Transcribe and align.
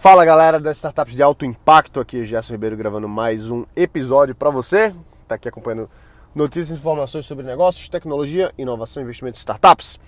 Fala 0.00 0.24
galera 0.24 0.58
das 0.58 0.78
startups 0.78 1.14
de 1.14 1.22
alto 1.22 1.44
impacto, 1.44 2.00
aqui 2.00 2.22
é 2.22 2.24
Gerson 2.24 2.54
Ribeiro 2.54 2.74
gravando 2.74 3.06
mais 3.06 3.50
um 3.50 3.66
episódio 3.76 4.34
para 4.34 4.48
você. 4.48 4.94
Está 5.22 5.34
aqui 5.34 5.46
acompanhando 5.46 5.90
notícias 6.34 6.70
e 6.70 6.80
informações 6.80 7.26
sobre 7.26 7.44
negócios, 7.44 7.86
tecnologia, 7.86 8.50
inovação 8.56 9.02
e 9.02 9.04
investimento 9.04 9.36
em 9.36 9.40
startups. 9.40 10.00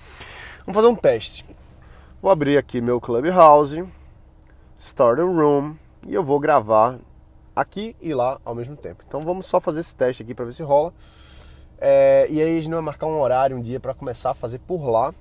Vamos 0.60 0.76
fazer 0.76 0.86
um 0.86 0.94
teste. 0.94 1.44
Vou 2.22 2.30
abrir 2.30 2.56
aqui 2.56 2.80
meu 2.80 3.02
Clubhouse, 3.02 3.84
Start 4.78 5.18
a 5.18 5.24
Room 5.24 5.74
e 6.06 6.14
eu 6.14 6.24
vou 6.24 6.40
gravar 6.40 6.98
aqui 7.54 7.94
e 8.00 8.14
lá 8.14 8.40
ao 8.46 8.54
mesmo 8.54 8.78
tempo. 8.78 9.04
Então 9.06 9.20
vamos 9.20 9.44
só 9.44 9.60
fazer 9.60 9.80
esse 9.80 9.94
teste 9.94 10.22
aqui 10.22 10.34
para 10.34 10.46
ver 10.46 10.52
se 10.52 10.62
rola. 10.62 10.90
É, 11.78 12.26
e 12.30 12.40
aí 12.40 12.56
a 12.56 12.60
gente 12.62 12.72
vai 12.72 12.80
marcar 12.80 13.08
um 13.08 13.20
horário, 13.20 13.58
um 13.58 13.60
dia 13.60 13.78
para 13.78 13.92
começar 13.92 14.30
a 14.30 14.34
fazer 14.34 14.58
por 14.60 14.86
lá 14.86 15.12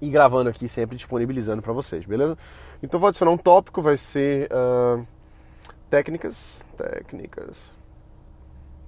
e 0.00 0.08
gravando 0.08 0.50
aqui 0.50 0.68
sempre 0.68 0.96
disponibilizando 0.96 1.62
para 1.62 1.72
vocês, 1.72 2.04
beleza? 2.04 2.36
Então 2.82 3.00
vou 3.00 3.08
adicionar 3.08 3.30
um 3.30 3.38
tópico, 3.38 3.80
vai 3.80 3.96
ser 3.96 4.48
uh, 4.52 5.06
técnicas, 5.88 6.66
técnicas 6.76 7.74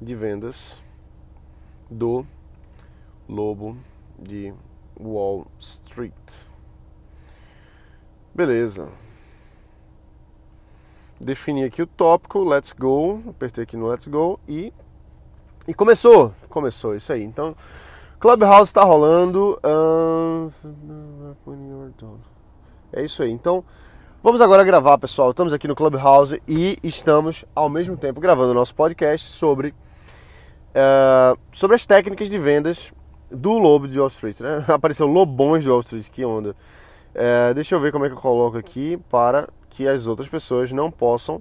de 0.00 0.14
vendas 0.14 0.82
do 1.90 2.24
lobo 3.28 3.76
de 4.18 4.52
Wall 4.98 5.46
Street. 5.58 6.12
Beleza. 8.34 8.88
Defini 11.20 11.64
aqui 11.64 11.82
o 11.82 11.86
tópico, 11.86 12.44
let's 12.44 12.72
go, 12.72 13.20
apertei 13.28 13.64
aqui 13.64 13.76
no 13.76 13.88
let's 13.88 14.06
go 14.06 14.38
e 14.46 14.72
e 15.66 15.74
começou, 15.74 16.32
começou 16.48 16.94
isso 16.94 17.12
aí. 17.12 17.22
Então 17.22 17.54
Clubhouse 18.18 18.70
está 18.70 18.82
rolando. 18.82 19.60
É 22.92 23.04
isso 23.04 23.22
aí. 23.22 23.30
Então, 23.30 23.64
vamos 24.20 24.40
agora 24.40 24.64
gravar, 24.64 24.98
pessoal. 24.98 25.30
Estamos 25.30 25.52
aqui 25.52 25.68
no 25.68 25.76
Clubhouse 25.76 26.42
e 26.46 26.78
estamos 26.82 27.44
ao 27.54 27.68
mesmo 27.68 27.96
tempo 27.96 28.20
gravando 28.20 28.50
o 28.50 28.54
nosso 28.54 28.74
podcast 28.74 29.24
sobre, 29.24 29.68
uh, 29.68 31.38
sobre 31.52 31.76
as 31.76 31.86
técnicas 31.86 32.28
de 32.28 32.38
vendas 32.40 32.92
do 33.30 33.56
Lobo 33.56 33.86
de 33.86 34.00
Wall 34.00 34.08
Street. 34.08 34.40
Né? 34.40 34.64
Apareceu 34.66 35.06
Lobões 35.06 35.62
de 35.62 35.70
Wall 35.70 35.80
Street, 35.80 36.08
que 36.08 36.24
onda. 36.24 36.56
Uh, 37.14 37.54
deixa 37.54 37.76
eu 37.76 37.80
ver 37.80 37.92
como 37.92 38.04
é 38.04 38.08
que 38.08 38.16
eu 38.16 38.20
coloco 38.20 38.58
aqui 38.58 38.98
para 39.08 39.48
que 39.70 39.86
as 39.86 40.08
outras 40.08 40.28
pessoas 40.28 40.72
não 40.72 40.90
possam 40.90 41.40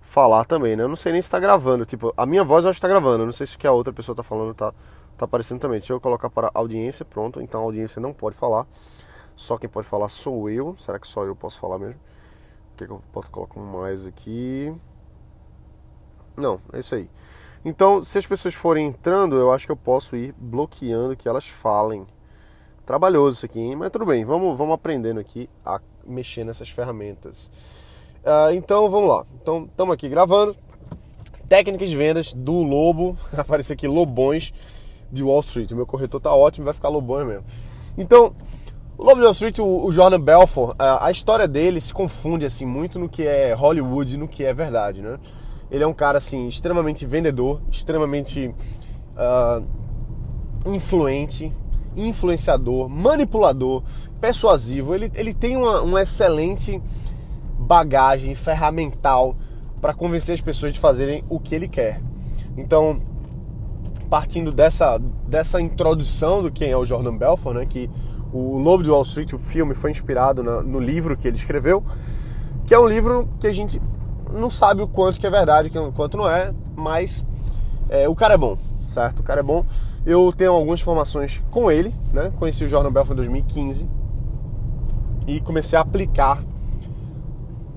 falar 0.00 0.44
também, 0.44 0.74
né? 0.74 0.82
Eu 0.82 0.88
não 0.88 0.96
sei 0.96 1.12
nem 1.12 1.22
se 1.22 1.26
está 1.26 1.38
gravando. 1.38 1.84
Tipo, 1.84 2.12
a 2.16 2.26
minha 2.26 2.42
voz 2.42 2.64
eu 2.64 2.70
acho 2.70 2.80
que 2.80 2.84
está 2.84 2.88
gravando. 2.88 3.22
Eu 3.22 3.26
não 3.26 3.32
sei 3.32 3.46
se 3.46 3.54
o 3.54 3.58
que 3.60 3.66
a 3.66 3.72
outra 3.72 3.92
pessoa 3.92 4.12
está 4.12 4.24
falando 4.24 4.50
está 4.50 4.72
Tá 5.16 5.24
aparecendo 5.24 5.60
também. 5.60 5.78
Deixa 5.78 5.92
eu 5.92 6.00
colocar 6.00 6.28
para 6.28 6.50
audiência, 6.54 7.04
pronto. 7.04 7.40
Então 7.40 7.60
a 7.60 7.64
audiência 7.64 8.00
não 8.00 8.12
pode 8.12 8.36
falar. 8.36 8.66
Só 9.34 9.58
quem 9.58 9.68
pode 9.68 9.86
falar 9.86 10.08
sou 10.08 10.48
eu. 10.50 10.76
Será 10.76 10.98
que 10.98 11.06
só 11.06 11.24
eu 11.24 11.34
posso 11.34 11.58
falar 11.58 11.78
mesmo? 11.78 12.00
O 12.72 12.76
que, 12.76 12.84
é 12.84 12.86
que 12.86 12.92
eu 12.92 13.02
posso 13.12 13.30
colocar 13.30 13.60
mais 13.60 14.06
aqui? 14.06 14.74
Não, 16.36 16.60
é 16.72 16.78
isso 16.78 16.94
aí. 16.94 17.08
Então, 17.64 18.02
se 18.02 18.18
as 18.18 18.26
pessoas 18.26 18.54
forem 18.54 18.86
entrando, 18.86 19.36
eu 19.36 19.52
acho 19.52 19.66
que 19.66 19.72
eu 19.72 19.76
posso 19.76 20.14
ir 20.14 20.34
bloqueando 20.38 21.16
que 21.16 21.28
elas 21.28 21.48
falem. 21.48 22.06
Trabalhoso 22.84 23.38
isso 23.38 23.46
aqui, 23.46 23.58
hein? 23.58 23.76
mas 23.76 23.90
tudo 23.90 24.04
bem. 24.04 24.24
Vamos, 24.24 24.56
vamos 24.56 24.74
aprendendo 24.74 25.18
aqui 25.18 25.48
a 25.64 25.80
mexer 26.06 26.44
nessas 26.44 26.68
ferramentas. 26.68 27.50
Uh, 28.22 28.52
então, 28.52 28.88
vamos 28.90 29.08
lá. 29.08 29.24
Então, 29.42 29.64
estamos 29.64 29.94
aqui 29.94 30.08
gravando. 30.08 30.54
Técnicas 31.48 31.88
de 31.88 31.96
vendas 31.96 32.32
do 32.32 32.62
Lobo. 32.62 33.16
Aparece 33.36 33.72
aqui 33.72 33.88
Lobões 33.88 34.52
de 35.10 35.22
Wall 35.22 35.40
Street. 35.40 35.70
O 35.72 35.76
meu 35.76 35.86
corretor 35.86 36.20
tá 36.20 36.34
ótimo, 36.34 36.64
vai 36.64 36.74
ficar 36.74 36.88
lobão 36.88 37.24
mesmo. 37.24 37.44
Então, 37.96 38.34
o 38.98 39.04
Lobo 39.04 39.16
de 39.16 39.22
Wall 39.22 39.32
Street, 39.32 39.58
o, 39.58 39.92
Jordan 39.92 40.20
Belfort, 40.20 40.74
a, 40.78 41.10
história 41.10 41.46
dele 41.46 41.80
se 41.80 41.92
confunde 41.92 42.46
assim 42.46 42.64
muito 42.64 42.98
no 42.98 43.08
que 43.08 43.22
é 43.22 43.52
Hollywood 43.52 44.14
e 44.14 44.18
no 44.18 44.26
que 44.26 44.44
é 44.44 44.54
verdade, 44.54 45.02
né? 45.02 45.18
Ele 45.70 45.84
é 45.84 45.86
um 45.86 45.92
cara 45.92 46.18
assim 46.18 46.48
extremamente 46.48 47.04
vendedor, 47.04 47.60
extremamente 47.70 48.54
uh, 49.16 49.62
influente, 50.66 51.52
influenciador, 51.96 52.88
manipulador, 52.88 53.82
persuasivo. 54.20 54.94
Ele, 54.94 55.10
ele 55.14 55.34
tem 55.34 55.56
uma, 55.56 55.82
uma 55.82 56.02
excelente 56.02 56.80
bagagem 57.58 58.34
ferramental 58.34 59.36
para 59.80 59.92
convencer 59.92 60.34
as 60.34 60.40
pessoas 60.40 60.72
de 60.72 60.78
fazerem 60.78 61.22
o 61.28 61.38
que 61.38 61.54
ele 61.54 61.68
quer. 61.68 62.00
Então, 62.56 63.00
partindo 64.08 64.52
dessa, 64.52 64.98
dessa 65.26 65.60
introdução 65.60 66.42
do 66.42 66.50
quem 66.50 66.70
é 66.70 66.76
o 66.76 66.84
Jordan 66.84 67.16
Belfort, 67.16 67.56
né, 67.56 67.66
que 67.66 67.90
o 68.32 68.58
Lobo 68.58 68.82
de 68.82 68.90
Wall 68.90 69.02
Street, 69.02 69.32
o 69.32 69.38
filme, 69.38 69.74
foi 69.74 69.90
inspirado 69.90 70.42
na, 70.42 70.62
no 70.62 70.78
livro 70.78 71.16
que 71.16 71.26
ele 71.26 71.36
escreveu, 71.36 71.82
que 72.66 72.74
é 72.74 72.78
um 72.78 72.86
livro 72.86 73.28
que 73.40 73.46
a 73.46 73.52
gente 73.52 73.80
não 74.32 74.50
sabe 74.50 74.82
o 74.82 74.88
quanto 74.88 75.18
que 75.18 75.26
é 75.26 75.30
verdade, 75.30 75.70
o 75.78 75.92
quanto 75.92 76.16
não 76.16 76.28
é, 76.28 76.52
mas 76.74 77.24
é, 77.88 78.08
o 78.08 78.14
cara 78.14 78.34
é 78.34 78.36
bom, 78.38 78.58
certo? 78.92 79.20
O 79.20 79.22
cara 79.22 79.40
é 79.40 79.42
bom. 79.42 79.64
Eu 80.04 80.32
tenho 80.32 80.52
algumas 80.52 80.80
informações 80.80 81.42
com 81.50 81.70
ele, 81.70 81.94
né? 82.12 82.32
Conheci 82.38 82.64
o 82.64 82.68
Jordan 82.68 82.92
Belfort 82.92 83.14
em 83.14 83.16
2015 83.16 83.88
e 85.26 85.40
comecei 85.40 85.78
a 85.78 85.82
aplicar 85.82 86.42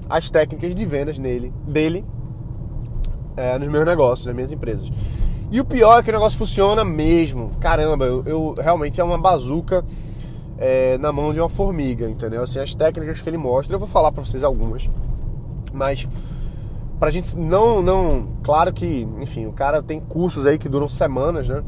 as 0.09 0.29
técnicas 0.29 0.73
de 0.73 0.85
vendas 0.85 1.17
nele, 1.17 1.53
dele 1.67 2.05
é, 3.37 3.57
nos 3.57 3.67
meus 3.67 3.85
negócios, 3.85 4.25
nas 4.25 4.35
minhas 4.35 4.51
empresas. 4.51 4.91
E 5.51 5.59
o 5.59 5.65
pior 5.65 5.99
é 5.99 6.03
que 6.03 6.09
o 6.09 6.13
negócio 6.13 6.37
funciona 6.37 6.83
mesmo. 6.83 7.51
Caramba, 7.59 8.05
eu, 8.05 8.23
eu 8.25 8.53
realmente 8.57 9.01
é 9.01 9.03
uma 9.03 9.17
bazuca 9.17 9.83
é, 10.59 10.97
na 10.99 11.11
mão 11.11 11.33
de 11.33 11.39
uma 11.39 11.49
formiga, 11.49 12.07
entendeu? 12.07 12.43
Assim, 12.43 12.59
as 12.59 12.75
técnicas 12.75 13.21
que 13.21 13.29
ele 13.29 13.37
mostra, 13.37 13.75
eu 13.75 13.79
vou 13.79 13.87
falar 13.87 14.11
para 14.11 14.23
vocês 14.23 14.43
algumas. 14.43 14.89
Mas 15.73 16.07
pra 16.99 17.09
gente 17.09 17.35
não, 17.37 17.81
não. 17.81 18.27
Claro 18.43 18.71
que, 18.73 19.07
enfim, 19.19 19.47
o 19.47 19.53
cara 19.53 19.81
tem 19.81 19.99
cursos 19.99 20.45
aí 20.45 20.59
que 20.59 20.69
duram 20.69 20.87
semanas, 20.87 21.47
né? 21.47 21.63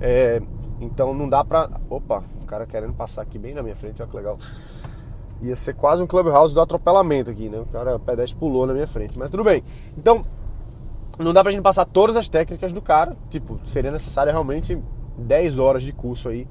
É, 0.00 0.42
então 0.80 1.14
não 1.14 1.28
dá 1.28 1.44
pra. 1.44 1.70
Opa, 1.88 2.24
o 2.42 2.44
cara 2.44 2.66
querendo 2.66 2.92
passar 2.92 3.22
aqui 3.22 3.38
bem 3.38 3.54
na 3.54 3.62
minha 3.62 3.76
frente, 3.76 4.02
olha 4.02 4.10
que 4.10 4.16
legal. 4.16 4.38
Ia 5.40 5.56
ser 5.56 5.74
quase 5.74 6.02
um 6.02 6.06
clubhouse 6.06 6.52
do 6.52 6.60
atropelamento 6.60 7.30
aqui, 7.30 7.48
né? 7.48 7.58
O 7.58 7.66
cara 7.66 7.96
o 7.96 8.00
pedestre 8.00 8.38
pulou 8.38 8.66
na 8.66 8.72
minha 8.72 8.86
frente, 8.86 9.18
mas 9.18 9.30
tudo 9.30 9.42
bem. 9.42 9.62
Então, 9.96 10.22
não 11.18 11.32
dá 11.32 11.42
pra 11.42 11.52
gente 11.52 11.62
passar 11.62 11.84
todas 11.84 12.16
as 12.16 12.28
técnicas 12.28 12.72
do 12.72 12.80
cara. 12.80 13.16
Tipo, 13.30 13.60
seria 13.64 13.90
necessário 13.90 14.32
realmente 14.32 14.78
10 15.16 15.58
horas 15.58 15.82
de 15.82 15.92
curso 15.92 16.28
aí, 16.28 16.46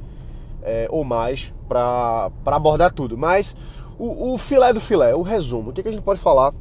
é, 0.62 0.88
ou 0.90 1.04
mais, 1.04 1.54
para 1.68 2.32
abordar 2.46 2.92
tudo. 2.92 3.18
Mas 3.18 3.56
o, 3.98 4.34
o, 4.34 4.38
filé 4.38 4.74
do 4.74 4.80
filé, 4.80 5.14
o 5.16 5.22
resumo, 5.22 5.70
o 5.70 5.74
que, 5.74 5.84
que 5.84 5.90
a 5.90 5.92
gente 5.92 6.04
pode 6.04 6.20
falar 6.20 6.54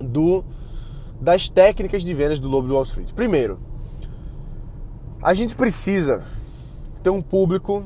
do 0.00 0.44
das 1.20 1.48
técnicas 1.48 2.04
de 2.04 2.14
vendas 2.14 2.38
do 2.38 2.48
Lobo 2.48 2.68
do 2.68 2.74
Wall 2.74 2.84
Street? 2.84 3.12
Primeiro, 3.12 3.58
a 5.20 5.34
gente 5.34 5.56
precisa 5.56 6.22
ter 7.02 7.10
um 7.10 7.20
público 7.20 7.82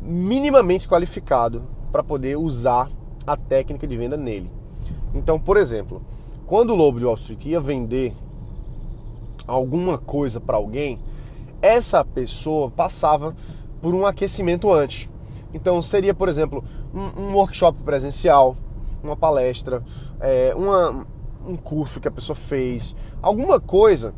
minimamente 0.00 0.88
qualificado 0.88 1.62
para 1.92 2.02
poder 2.02 2.38
usar 2.38 2.88
a 3.26 3.36
técnica 3.36 3.86
de 3.86 3.96
venda 3.96 4.16
nele. 4.16 4.50
Então, 5.14 5.38
por 5.38 5.56
exemplo, 5.58 6.02
quando 6.50 6.70
o 6.70 6.74
Lobo 6.74 6.98
de 6.98 7.04
Wall 7.04 7.14
Street 7.14 7.46
ia 7.46 7.60
vender 7.60 8.12
alguma 9.46 9.96
coisa 9.96 10.40
para 10.40 10.56
alguém, 10.56 10.98
essa 11.62 12.04
pessoa 12.04 12.68
passava 12.68 13.36
por 13.80 13.94
um 13.94 14.04
aquecimento 14.04 14.72
antes. 14.72 15.08
Então 15.54 15.80
seria, 15.80 16.12
por 16.12 16.28
exemplo, 16.28 16.64
um, 16.92 17.22
um 17.22 17.34
workshop 17.34 17.80
presencial, 17.84 18.56
uma 19.00 19.14
palestra, 19.14 19.80
é, 20.18 20.52
uma, 20.56 21.06
um 21.46 21.54
curso 21.54 22.00
que 22.00 22.08
a 22.08 22.10
pessoa 22.10 22.34
fez, 22.34 22.96
alguma 23.22 23.60
coisa 23.60 24.12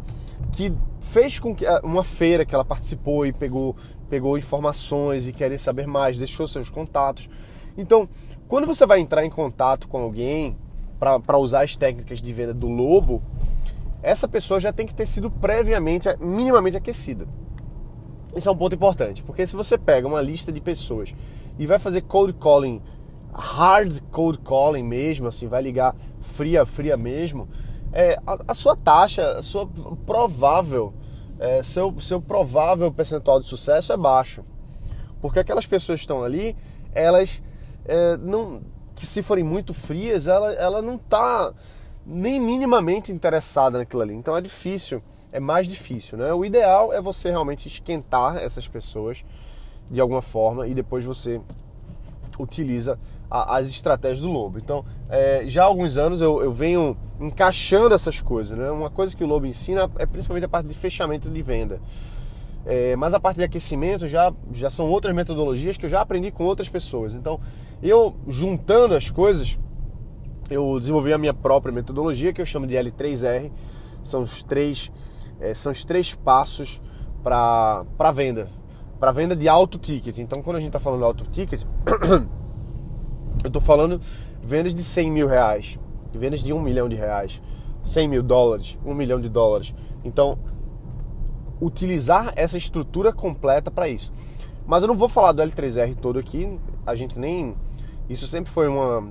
que 0.52 0.72
fez 1.00 1.38
com 1.38 1.54
que 1.54 1.66
uma 1.82 2.02
feira 2.02 2.46
que 2.46 2.54
ela 2.54 2.64
participou 2.64 3.26
e 3.26 3.32
pegou, 3.34 3.76
pegou 4.08 4.38
informações 4.38 5.28
e 5.28 5.34
queria 5.34 5.58
saber 5.58 5.86
mais, 5.86 6.16
deixou 6.16 6.46
seus 6.46 6.70
contatos. 6.70 7.28
Então, 7.76 8.08
quando 8.48 8.66
você 8.66 8.86
vai 8.86 9.00
entrar 9.00 9.22
em 9.22 9.30
contato 9.30 9.86
com 9.86 9.98
alguém 9.98 10.56
para 11.02 11.36
usar 11.36 11.64
as 11.64 11.74
técnicas 11.74 12.22
de 12.22 12.32
venda 12.32 12.54
do 12.54 12.68
lobo, 12.68 13.20
essa 14.02 14.28
pessoa 14.28 14.60
já 14.60 14.72
tem 14.72 14.86
que 14.86 14.94
ter 14.94 15.06
sido 15.06 15.28
previamente, 15.28 16.08
minimamente 16.20 16.76
aquecida. 16.76 17.26
Isso 18.36 18.48
é 18.48 18.52
um 18.52 18.56
ponto 18.56 18.76
importante, 18.76 19.20
porque 19.22 19.44
se 19.44 19.56
você 19.56 19.76
pega 19.76 20.06
uma 20.06 20.22
lista 20.22 20.52
de 20.52 20.60
pessoas 20.60 21.12
e 21.58 21.66
vai 21.66 21.78
fazer 21.80 22.02
cold 22.02 22.32
calling, 22.34 22.80
hard 23.32 24.00
cold 24.12 24.38
calling 24.38 24.84
mesmo, 24.84 25.26
assim, 25.26 25.48
vai 25.48 25.60
ligar 25.60 25.96
fria, 26.20 26.64
fria 26.64 26.96
mesmo, 26.96 27.48
é, 27.92 28.16
a, 28.24 28.38
a 28.48 28.54
sua 28.54 28.76
taxa, 28.76 29.38
a 29.38 29.42
sua 29.42 29.66
provável, 30.06 30.94
é, 31.40 31.64
seu, 31.64 32.00
seu 32.00 32.22
provável 32.22 32.92
percentual 32.92 33.40
de 33.40 33.46
sucesso 33.46 33.92
é 33.92 33.96
baixo. 33.96 34.44
Porque 35.20 35.40
aquelas 35.40 35.66
pessoas 35.66 35.98
que 35.98 36.04
estão 36.04 36.22
ali, 36.22 36.56
elas 36.94 37.42
é, 37.84 38.16
não 38.16 38.62
que 38.94 39.06
se 39.06 39.22
forem 39.22 39.44
muito 39.44 39.72
frias, 39.74 40.26
ela, 40.26 40.52
ela 40.52 40.82
não 40.82 40.96
está 40.96 41.52
nem 42.06 42.40
minimamente 42.40 43.12
interessada 43.12 43.78
naquilo 43.78 44.02
ali. 44.02 44.14
Então 44.14 44.36
é 44.36 44.40
difícil, 44.40 45.02
é 45.30 45.40
mais 45.40 45.68
difícil, 45.68 46.18
né? 46.18 46.32
O 46.32 46.44
ideal 46.44 46.92
é 46.92 47.00
você 47.00 47.30
realmente 47.30 47.68
esquentar 47.68 48.36
essas 48.36 48.68
pessoas 48.68 49.24
de 49.90 50.00
alguma 50.00 50.22
forma 50.22 50.66
e 50.66 50.74
depois 50.74 51.04
você 51.04 51.40
utiliza 52.38 52.98
a, 53.30 53.56
as 53.56 53.68
estratégias 53.68 54.20
do 54.20 54.30
Lobo. 54.30 54.58
Então, 54.58 54.84
é, 55.08 55.44
já 55.46 55.62
há 55.62 55.66
alguns 55.66 55.96
anos 55.96 56.20
eu, 56.20 56.42
eu, 56.42 56.52
venho 56.52 56.96
encaixando 57.20 57.94
essas 57.94 58.20
coisas. 58.20 58.58
Né? 58.58 58.70
Uma 58.70 58.90
coisa 58.90 59.16
que 59.16 59.24
o 59.24 59.26
Lobo 59.26 59.46
ensina 59.46 59.90
é 59.98 60.06
principalmente 60.06 60.44
a 60.44 60.48
parte 60.48 60.66
de 60.66 60.74
fechamento 60.74 61.30
de 61.30 61.42
venda. 61.42 61.80
É, 62.64 62.94
mas 62.94 63.12
a 63.12 63.20
parte 63.20 63.38
de 63.38 63.44
aquecimento 63.44 64.06
já, 64.06 64.32
já 64.52 64.70
são 64.70 64.88
outras 64.88 65.14
metodologias 65.14 65.76
que 65.76 65.86
eu 65.86 65.90
já 65.90 66.00
aprendi 66.00 66.30
com 66.30 66.44
outras 66.44 66.68
pessoas. 66.68 67.14
Então, 67.14 67.40
eu 67.82 68.14
juntando 68.28 68.94
as 68.94 69.10
coisas, 69.10 69.58
eu 70.48 70.78
desenvolvi 70.78 71.12
a 71.12 71.18
minha 71.18 71.34
própria 71.34 71.72
metodologia 71.72 72.32
que 72.32 72.40
eu 72.40 72.46
chamo 72.46 72.66
de 72.66 72.74
L3R. 72.74 73.50
São 74.02 74.22
os 74.22 74.42
três, 74.42 74.92
é, 75.40 75.54
são 75.54 75.72
os 75.72 75.84
três 75.84 76.14
passos 76.14 76.80
para 77.22 78.12
venda, 78.12 78.48
para 78.98 79.10
venda 79.10 79.34
de 79.34 79.48
alto 79.48 79.78
ticket. 79.78 80.18
Então, 80.18 80.42
quando 80.42 80.56
a 80.56 80.60
gente 80.60 80.68
está 80.68 80.80
falando 80.80 81.00
de 81.00 81.06
alto 81.06 81.24
ticket, 81.24 81.62
eu 83.42 83.48
estou 83.48 83.62
falando 83.62 84.00
vendas 84.42 84.74
de 84.74 84.82
100 84.82 85.10
mil 85.10 85.26
reais, 85.26 85.78
vendas 86.12 86.40
de 86.40 86.52
um 86.52 86.60
milhão 86.60 86.88
de 86.88 86.96
reais, 86.96 87.40
100 87.84 88.08
mil 88.08 88.22
dólares, 88.22 88.78
um 88.84 88.94
milhão 88.94 89.20
de 89.20 89.28
dólares. 89.28 89.74
Então, 90.04 90.38
utilizar 91.62 92.32
essa 92.34 92.58
estrutura 92.58 93.12
completa 93.12 93.70
para 93.70 93.88
isso. 93.88 94.12
Mas 94.66 94.82
eu 94.82 94.88
não 94.88 94.96
vou 94.96 95.08
falar 95.08 95.32
do 95.32 95.42
L3R 95.42 95.94
todo 95.94 96.18
aqui, 96.18 96.58
a 96.84 96.94
gente 96.94 97.18
nem. 97.18 97.54
Isso 98.08 98.26
sempre 98.26 98.50
foi 98.50 98.68
uma, 98.68 99.08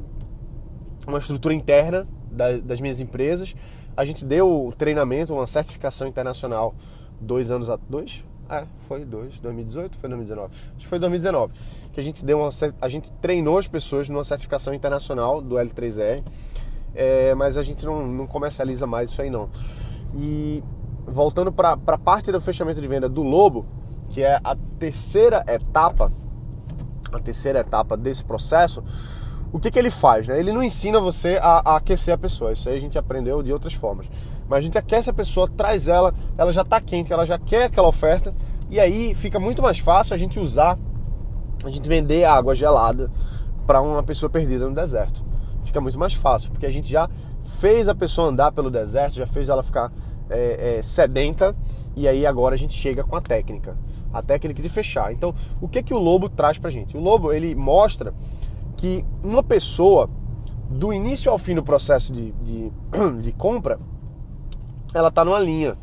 uma 1.07 1.17
estrutura 1.17 1.53
interna 1.53 2.07
das 2.63 2.79
minhas 2.79 2.99
empresas. 2.99 3.55
A 3.95 4.05
gente 4.05 4.23
deu 4.23 4.73
treinamento, 4.77 5.33
uma 5.33 5.47
certificação 5.47 6.07
internacional 6.07 6.73
dois 7.19 7.51
anos 7.51 7.69
a 7.69 7.75
dois? 7.75 8.23
É, 8.49 8.65
foi 8.87 9.05
dois, 9.05 9.39
2018, 9.39 9.97
foi 9.97 10.09
2019. 10.09 10.53
Acho 10.53 10.77
que 10.77 10.87
foi 10.87 10.99
2019 10.99 11.53
que 11.91 11.99
a 11.99 12.03
gente 12.03 12.23
deu 12.23 12.39
uma, 12.39 12.49
a 12.81 12.89
gente 12.89 13.11
treinou 13.21 13.57
as 13.57 13.67
pessoas 13.67 14.07
numa 14.07 14.23
certificação 14.23 14.73
internacional 14.73 15.41
do 15.41 15.55
L3R, 15.55 16.23
é, 16.95 17.35
mas 17.35 17.57
a 17.57 17.63
gente 17.63 17.85
não, 17.85 18.07
não 18.07 18.27
comercializa 18.27 18.87
mais 18.87 19.11
isso 19.11 19.21
aí 19.21 19.29
não. 19.29 19.49
E 20.15 20.63
voltando 21.05 21.51
para 21.51 21.71
a 21.73 21.97
parte 21.97 22.31
do 22.31 22.41
fechamento 22.41 22.81
de 22.81 22.87
venda 22.87 23.09
do 23.09 23.23
Lobo, 23.23 23.65
que 24.09 24.21
é 24.23 24.39
a 24.43 24.55
terceira 24.77 25.43
etapa, 25.47 26.11
a 27.11 27.19
terceira 27.19 27.59
etapa 27.59 27.95
desse 27.95 28.23
processo, 28.23 28.83
o 29.53 29.59
que, 29.59 29.69
que 29.69 29.77
ele 29.77 29.89
faz? 29.89 30.27
Né? 30.27 30.39
Ele 30.39 30.51
não 30.51 30.63
ensina 30.63 30.99
você 30.99 31.37
a, 31.41 31.71
a, 31.71 31.75
aquecer 31.77 32.13
a 32.13 32.17
pessoa, 32.17 32.53
isso 32.53 32.69
aí 32.69 32.77
a 32.77 32.79
gente 32.79 32.97
aprendeu 32.97 33.43
de 33.43 33.51
outras 33.51 33.73
formas. 33.73 34.09
Mas 34.47 34.59
a 34.59 34.61
gente 34.61 34.77
aquece 34.77 35.09
a 35.09 35.13
pessoa, 35.13 35.47
traz 35.47 35.87
ela, 35.87 36.13
ela 36.37 36.51
já 36.51 36.61
está 36.61 36.79
quente, 36.79 37.11
ela 37.11 37.25
já 37.25 37.37
quer 37.37 37.65
aquela 37.65 37.87
oferta, 37.87 38.33
e 38.69 38.79
aí 38.79 39.13
fica 39.13 39.39
muito 39.39 39.61
mais 39.61 39.79
fácil 39.79 40.13
a 40.13 40.17
gente 40.17 40.39
usar, 40.39 40.77
a 41.63 41.69
gente 41.69 41.87
vender 41.87 42.23
água 42.23 42.55
gelada 42.55 43.11
para 43.67 43.81
uma 43.81 44.03
pessoa 44.03 44.29
perdida 44.29 44.67
no 44.67 44.73
deserto. 44.73 45.23
Fica 45.63 45.79
muito 45.79 45.99
mais 45.99 46.13
fácil, 46.13 46.51
porque 46.51 46.65
a 46.65 46.71
gente 46.71 46.89
já 46.89 47.09
fez 47.59 47.87
a 47.87 47.95
pessoa 47.95 48.29
andar 48.29 48.51
pelo 48.51 48.71
deserto, 48.71 49.15
já 49.15 49.27
fez 49.27 49.49
ela 49.49 49.61
ficar 49.61 49.91
é, 50.31 50.77
é, 50.77 50.81
sedenta 50.81 51.55
e 51.95 52.07
aí 52.07 52.25
agora 52.25 52.55
a 52.55 52.57
gente 52.57 52.73
chega 52.73 53.03
com 53.03 53.15
a 53.15 53.21
técnica, 53.21 53.77
a 54.13 54.21
técnica 54.21 54.61
de 54.61 54.69
fechar. 54.69 55.11
Então, 55.11 55.35
o 55.59 55.67
que 55.67 55.83
que 55.83 55.93
o 55.93 55.99
lobo 55.99 56.29
traz 56.29 56.57
pra 56.57 56.71
gente? 56.71 56.95
O 56.95 56.99
lobo 56.99 57.33
ele 57.33 57.53
mostra 57.53 58.13
que 58.77 59.05
uma 59.23 59.43
pessoa 59.43 60.09
do 60.69 60.93
início 60.93 61.31
ao 61.31 61.37
fim 61.37 61.53
do 61.53 61.63
processo 61.63 62.13
de, 62.13 62.31
de, 62.31 62.71
de 63.21 63.31
compra, 63.33 63.79
ela 64.93 65.09
está 65.09 65.23
numa 65.25 65.39
linha, 65.39 65.77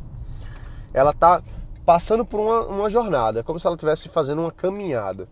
ela 0.93 1.11
está 1.11 1.43
passando 1.85 2.25
por 2.25 2.41
uma, 2.41 2.67
uma 2.67 2.91
jornada, 2.91 3.43
como 3.43 3.61
se 3.61 3.67
ela 3.67 3.77
estivesse 3.77 4.09
fazendo 4.09 4.41
uma 4.41 4.53
caminhada. 4.53 5.29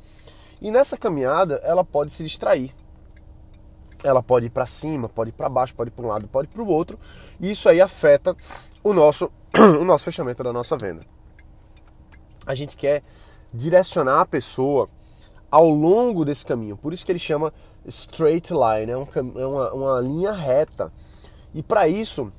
E 0.61 0.71
nessa 0.71 0.97
caminhada 0.97 1.61
ela 1.65 1.85
pode 1.85 2.13
se 2.13 2.23
distrair 2.23 2.73
ela 4.03 4.23
pode 4.23 4.47
ir 4.47 4.51
para 4.51 4.67
cima, 4.67 5.09
pode 5.09 5.31
ir 5.31 5.33
para 5.33 5.49
baixo, 5.49 5.75
pode 5.75 5.89
ir 5.89 5.93
para 5.93 6.05
um 6.05 6.09
lado, 6.09 6.29
pode 6.29 6.49
ir 6.49 6.53
para 6.53 6.63
o 6.63 6.69
outro, 6.69 6.99
e 7.41 7.51
isso 7.51 7.69
aí 7.69 7.81
afeta 7.81 8.37
o 8.83 8.93
nosso, 8.93 9.31
o 9.81 9.85
nosso 9.85 10.05
fechamento 10.05 10.43
da 10.43 10.53
nossa 10.53 10.77
venda. 10.77 11.03
A 12.47 12.55
gente 12.55 12.77
quer 12.77 13.03
direcionar 13.53 14.21
a 14.21 14.27
pessoa 14.27 14.89
ao 15.51 15.69
longo 15.69 16.25
desse 16.25 16.45
caminho, 16.45 16.77
por 16.77 16.93
isso 16.93 17.05
que 17.05 17.13
ele 17.13 17.19
chama 17.19 17.53
straight 17.87 18.53
line, 18.53 18.93
é, 18.93 18.97
um, 18.97 19.07
é 19.37 19.47
uma, 19.47 19.73
uma 19.73 20.01
linha 20.01 20.33
reta. 20.33 20.93
E 21.55 21.63
para 21.63 21.89
isso, 21.89 22.33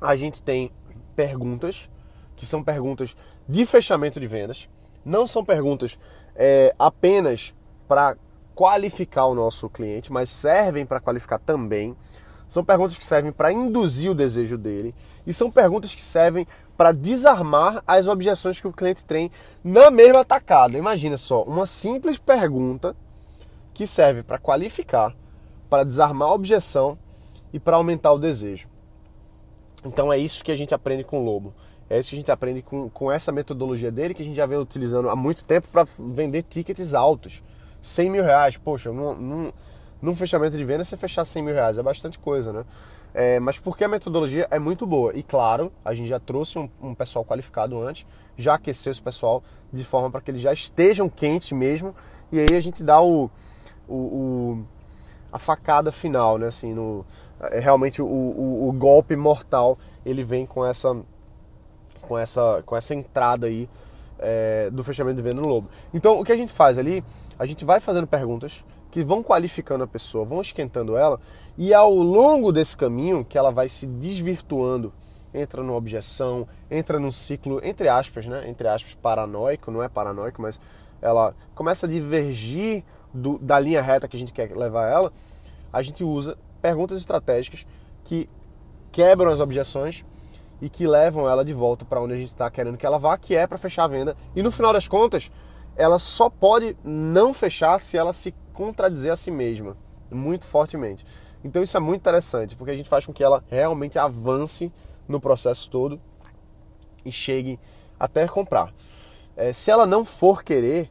a 0.00 0.14
gente 0.16 0.42
tem 0.42 0.70
perguntas, 1.14 1.90
que 2.36 2.46
são 2.46 2.62
perguntas 2.62 3.16
de 3.48 3.66
fechamento 3.66 4.20
de 4.20 4.26
vendas, 4.26 4.68
não 5.04 5.26
são 5.26 5.44
perguntas 5.44 5.98
é, 6.34 6.74
apenas 6.78 7.54
para 7.88 8.16
qualificar 8.58 9.26
o 9.26 9.36
nosso 9.36 9.70
cliente, 9.70 10.12
mas 10.12 10.28
servem 10.28 10.84
para 10.84 10.98
qualificar 10.98 11.38
também. 11.38 11.96
São 12.48 12.64
perguntas 12.64 12.98
que 12.98 13.04
servem 13.04 13.30
para 13.30 13.52
induzir 13.52 14.10
o 14.10 14.14
desejo 14.16 14.58
dele 14.58 14.92
e 15.24 15.32
são 15.32 15.48
perguntas 15.48 15.94
que 15.94 16.02
servem 16.02 16.44
para 16.76 16.90
desarmar 16.90 17.80
as 17.86 18.08
objeções 18.08 18.60
que 18.60 18.66
o 18.66 18.72
cliente 18.72 19.04
tem 19.04 19.30
na 19.62 19.92
mesma 19.92 20.24
tacada. 20.24 20.76
Imagina 20.76 21.16
só, 21.16 21.44
uma 21.44 21.66
simples 21.66 22.18
pergunta 22.18 22.96
que 23.72 23.86
serve 23.86 24.24
para 24.24 24.38
qualificar, 24.38 25.14
para 25.70 25.84
desarmar 25.84 26.28
a 26.28 26.34
objeção 26.34 26.98
e 27.52 27.60
para 27.60 27.76
aumentar 27.76 28.12
o 28.12 28.18
desejo. 28.18 28.68
Então 29.84 30.12
é 30.12 30.18
isso 30.18 30.42
que 30.42 30.50
a 30.50 30.56
gente 30.56 30.74
aprende 30.74 31.04
com 31.04 31.20
o 31.20 31.24
Lobo. 31.24 31.54
É 31.88 31.96
isso 31.96 32.10
que 32.10 32.16
a 32.16 32.18
gente 32.18 32.32
aprende 32.32 32.62
com, 32.62 32.90
com 32.90 33.12
essa 33.12 33.30
metodologia 33.30 33.92
dele 33.92 34.14
que 34.14 34.22
a 34.22 34.24
gente 34.24 34.36
já 34.36 34.46
vem 34.46 34.58
utilizando 34.58 35.08
há 35.08 35.14
muito 35.14 35.44
tempo 35.44 35.68
para 35.68 35.86
vender 35.96 36.42
tickets 36.42 36.92
altos. 36.92 37.40
100 37.88 38.10
mil 38.10 38.24
reais, 38.24 38.56
poxa, 38.56 38.92
num, 38.92 39.14
num, 39.14 39.52
num, 40.00 40.16
fechamento 40.16 40.56
de 40.56 40.64
venda 40.64 40.84
você 40.84 40.96
fechar 40.96 41.24
100 41.24 41.42
mil 41.42 41.54
reais 41.54 41.78
é 41.78 41.82
bastante 41.82 42.18
coisa, 42.18 42.52
né? 42.52 42.64
É, 43.14 43.40
mas 43.40 43.58
porque 43.58 43.82
a 43.84 43.88
metodologia 43.88 44.46
é 44.50 44.58
muito 44.58 44.86
boa. 44.86 45.12
E 45.16 45.22
claro, 45.22 45.72
a 45.84 45.94
gente 45.94 46.08
já 46.08 46.20
trouxe 46.20 46.58
um, 46.58 46.68
um 46.80 46.94
pessoal 46.94 47.24
qualificado 47.24 47.80
antes, 47.80 48.06
já 48.36 48.54
aqueceu 48.54 48.90
esse 48.90 49.02
pessoal 49.02 49.42
de 49.72 49.84
forma 49.84 50.10
para 50.10 50.20
que 50.20 50.30
eles 50.30 50.42
já 50.42 50.52
estejam 50.52 51.08
quentes 51.08 51.52
mesmo. 51.52 51.94
E 52.30 52.38
aí 52.38 52.56
a 52.56 52.60
gente 52.60 52.82
dá 52.82 53.00
o, 53.00 53.30
o, 53.88 53.94
o 53.94 54.66
a 55.32 55.38
facada 55.38 55.90
final, 55.90 56.38
né? 56.38 56.46
Assim, 56.46 56.72
no, 56.72 57.04
é, 57.40 57.58
realmente 57.60 58.00
o, 58.00 58.06
o, 58.06 58.68
o, 58.68 58.72
golpe 58.72 59.14
mortal 59.14 59.78
ele 60.04 60.24
vem 60.24 60.46
com 60.46 60.64
essa, 60.64 60.96
com 62.02 62.18
essa, 62.18 62.62
com 62.64 62.76
essa 62.76 62.94
entrada 62.94 63.46
aí 63.46 63.68
é, 64.18 64.70
do 64.70 64.82
fechamento 64.82 65.16
de 65.16 65.22
venda 65.22 65.40
no 65.40 65.48
Lobo. 65.48 65.68
Então, 65.92 66.20
o 66.20 66.24
que 66.24 66.32
a 66.32 66.36
gente 66.36 66.52
faz 66.52 66.78
ali, 66.78 67.04
a 67.38 67.46
gente 67.46 67.64
vai 67.64 67.80
fazendo 67.80 68.06
perguntas 68.06 68.64
que 68.90 69.04
vão 69.04 69.22
qualificando 69.22 69.84
a 69.84 69.86
pessoa, 69.86 70.24
vão 70.24 70.40
esquentando 70.40 70.96
ela, 70.96 71.20
e 71.56 71.72
ao 71.72 71.94
longo 71.94 72.50
desse 72.50 72.76
caminho 72.76 73.24
que 73.24 73.38
ela 73.38 73.50
vai 73.50 73.68
se 73.68 73.86
desvirtuando, 73.86 74.92
entra 75.32 75.62
numa 75.62 75.76
objeção, 75.76 76.48
entra 76.70 76.98
num 76.98 77.10
ciclo, 77.10 77.60
entre 77.62 77.88
aspas, 77.88 78.26
né? 78.26 78.48
Entre 78.48 78.66
aspas, 78.66 78.94
paranoico, 78.94 79.70
não 79.70 79.82
é 79.82 79.88
paranoico, 79.88 80.40
mas 80.40 80.60
ela 81.00 81.34
começa 81.54 81.86
a 81.86 81.88
divergir 81.88 82.82
do, 83.12 83.38
da 83.38 83.60
linha 83.60 83.82
reta 83.82 84.08
que 84.08 84.16
a 84.16 84.20
gente 84.20 84.32
quer 84.32 84.50
levar 84.56 84.88
ela, 84.88 85.12
a 85.72 85.82
gente 85.82 86.02
usa 86.02 86.36
perguntas 86.60 86.98
estratégicas 86.98 87.66
que 88.04 88.28
quebram 88.90 89.30
as 89.30 89.40
objeções 89.40 90.04
e 90.60 90.68
que 90.68 90.86
levam 90.86 91.28
ela 91.28 91.44
de 91.44 91.54
volta 91.54 91.84
para 91.84 92.00
onde 92.00 92.14
a 92.14 92.16
gente 92.16 92.28
está 92.28 92.50
querendo 92.50 92.76
que 92.76 92.86
ela 92.86 92.98
vá, 92.98 93.16
que 93.16 93.36
é 93.36 93.46
para 93.46 93.58
fechar 93.58 93.84
a 93.84 93.88
venda. 93.88 94.16
E 94.34 94.42
no 94.42 94.50
final 94.50 94.72
das 94.72 94.88
contas, 94.88 95.30
ela 95.78 95.98
só 95.98 96.28
pode 96.28 96.76
não 96.82 97.32
fechar 97.32 97.78
se 97.78 97.96
ela 97.96 98.12
se 98.12 98.34
contradizer 98.52 99.12
a 99.12 99.16
si 99.16 99.30
mesma, 99.30 99.76
muito 100.10 100.44
fortemente. 100.44 101.06
Então 101.42 101.62
isso 101.62 101.76
é 101.76 101.80
muito 101.80 102.00
interessante, 102.00 102.56
porque 102.56 102.72
a 102.72 102.76
gente 102.76 102.88
faz 102.88 103.06
com 103.06 103.12
que 103.12 103.22
ela 103.22 103.44
realmente 103.48 103.96
avance 103.96 104.72
no 105.06 105.20
processo 105.20 105.70
todo 105.70 106.00
e 107.04 107.12
chegue 107.12 107.60
até 107.98 108.26
comprar. 108.26 108.74
É, 109.36 109.52
se 109.52 109.70
ela 109.70 109.86
não 109.86 110.04
for 110.04 110.42
querer 110.42 110.90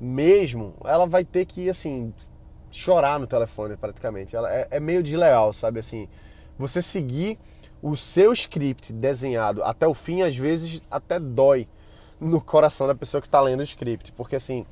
mesmo, 0.00 0.74
ela 0.84 1.06
vai 1.06 1.24
ter 1.24 1.46
que 1.46 1.70
assim 1.70 2.12
chorar 2.72 3.20
no 3.20 3.26
telefone 3.26 3.76
praticamente. 3.76 4.34
Ela 4.34 4.52
é, 4.52 4.66
é 4.72 4.80
meio 4.80 5.00
desleal, 5.00 5.52
sabe 5.52 5.78
assim. 5.78 6.08
Você 6.58 6.82
seguir 6.82 7.38
o 7.80 7.96
seu 7.96 8.32
script 8.32 8.92
desenhado 8.92 9.62
até 9.62 9.86
o 9.86 9.94
fim, 9.94 10.22
às 10.22 10.36
vezes 10.36 10.82
até 10.90 11.20
dói 11.20 11.68
no 12.20 12.40
coração 12.40 12.86
da 12.86 12.94
pessoa 12.94 13.20
que 13.20 13.26
está 13.26 13.40
lendo 13.40 13.60
o 13.60 13.62
script, 13.62 14.12
porque 14.12 14.36
assim, 14.36 14.64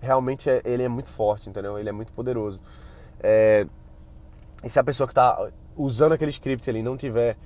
realmente 0.00 0.48
é, 0.48 0.62
ele 0.64 0.82
é 0.82 0.88
muito 0.88 1.08
forte, 1.08 1.48
entendeu? 1.48 1.78
Ele 1.78 1.88
é 1.88 1.92
muito 1.92 2.12
poderoso. 2.12 2.60
É, 3.20 3.66
e 4.62 4.68
se 4.68 4.78
a 4.78 4.84
pessoa 4.84 5.06
que 5.06 5.12
está 5.12 5.50
usando 5.76 6.12
aquele 6.12 6.30
script 6.30 6.68
ali 6.68 6.82
não 6.82 6.96
tiver, 6.96 7.36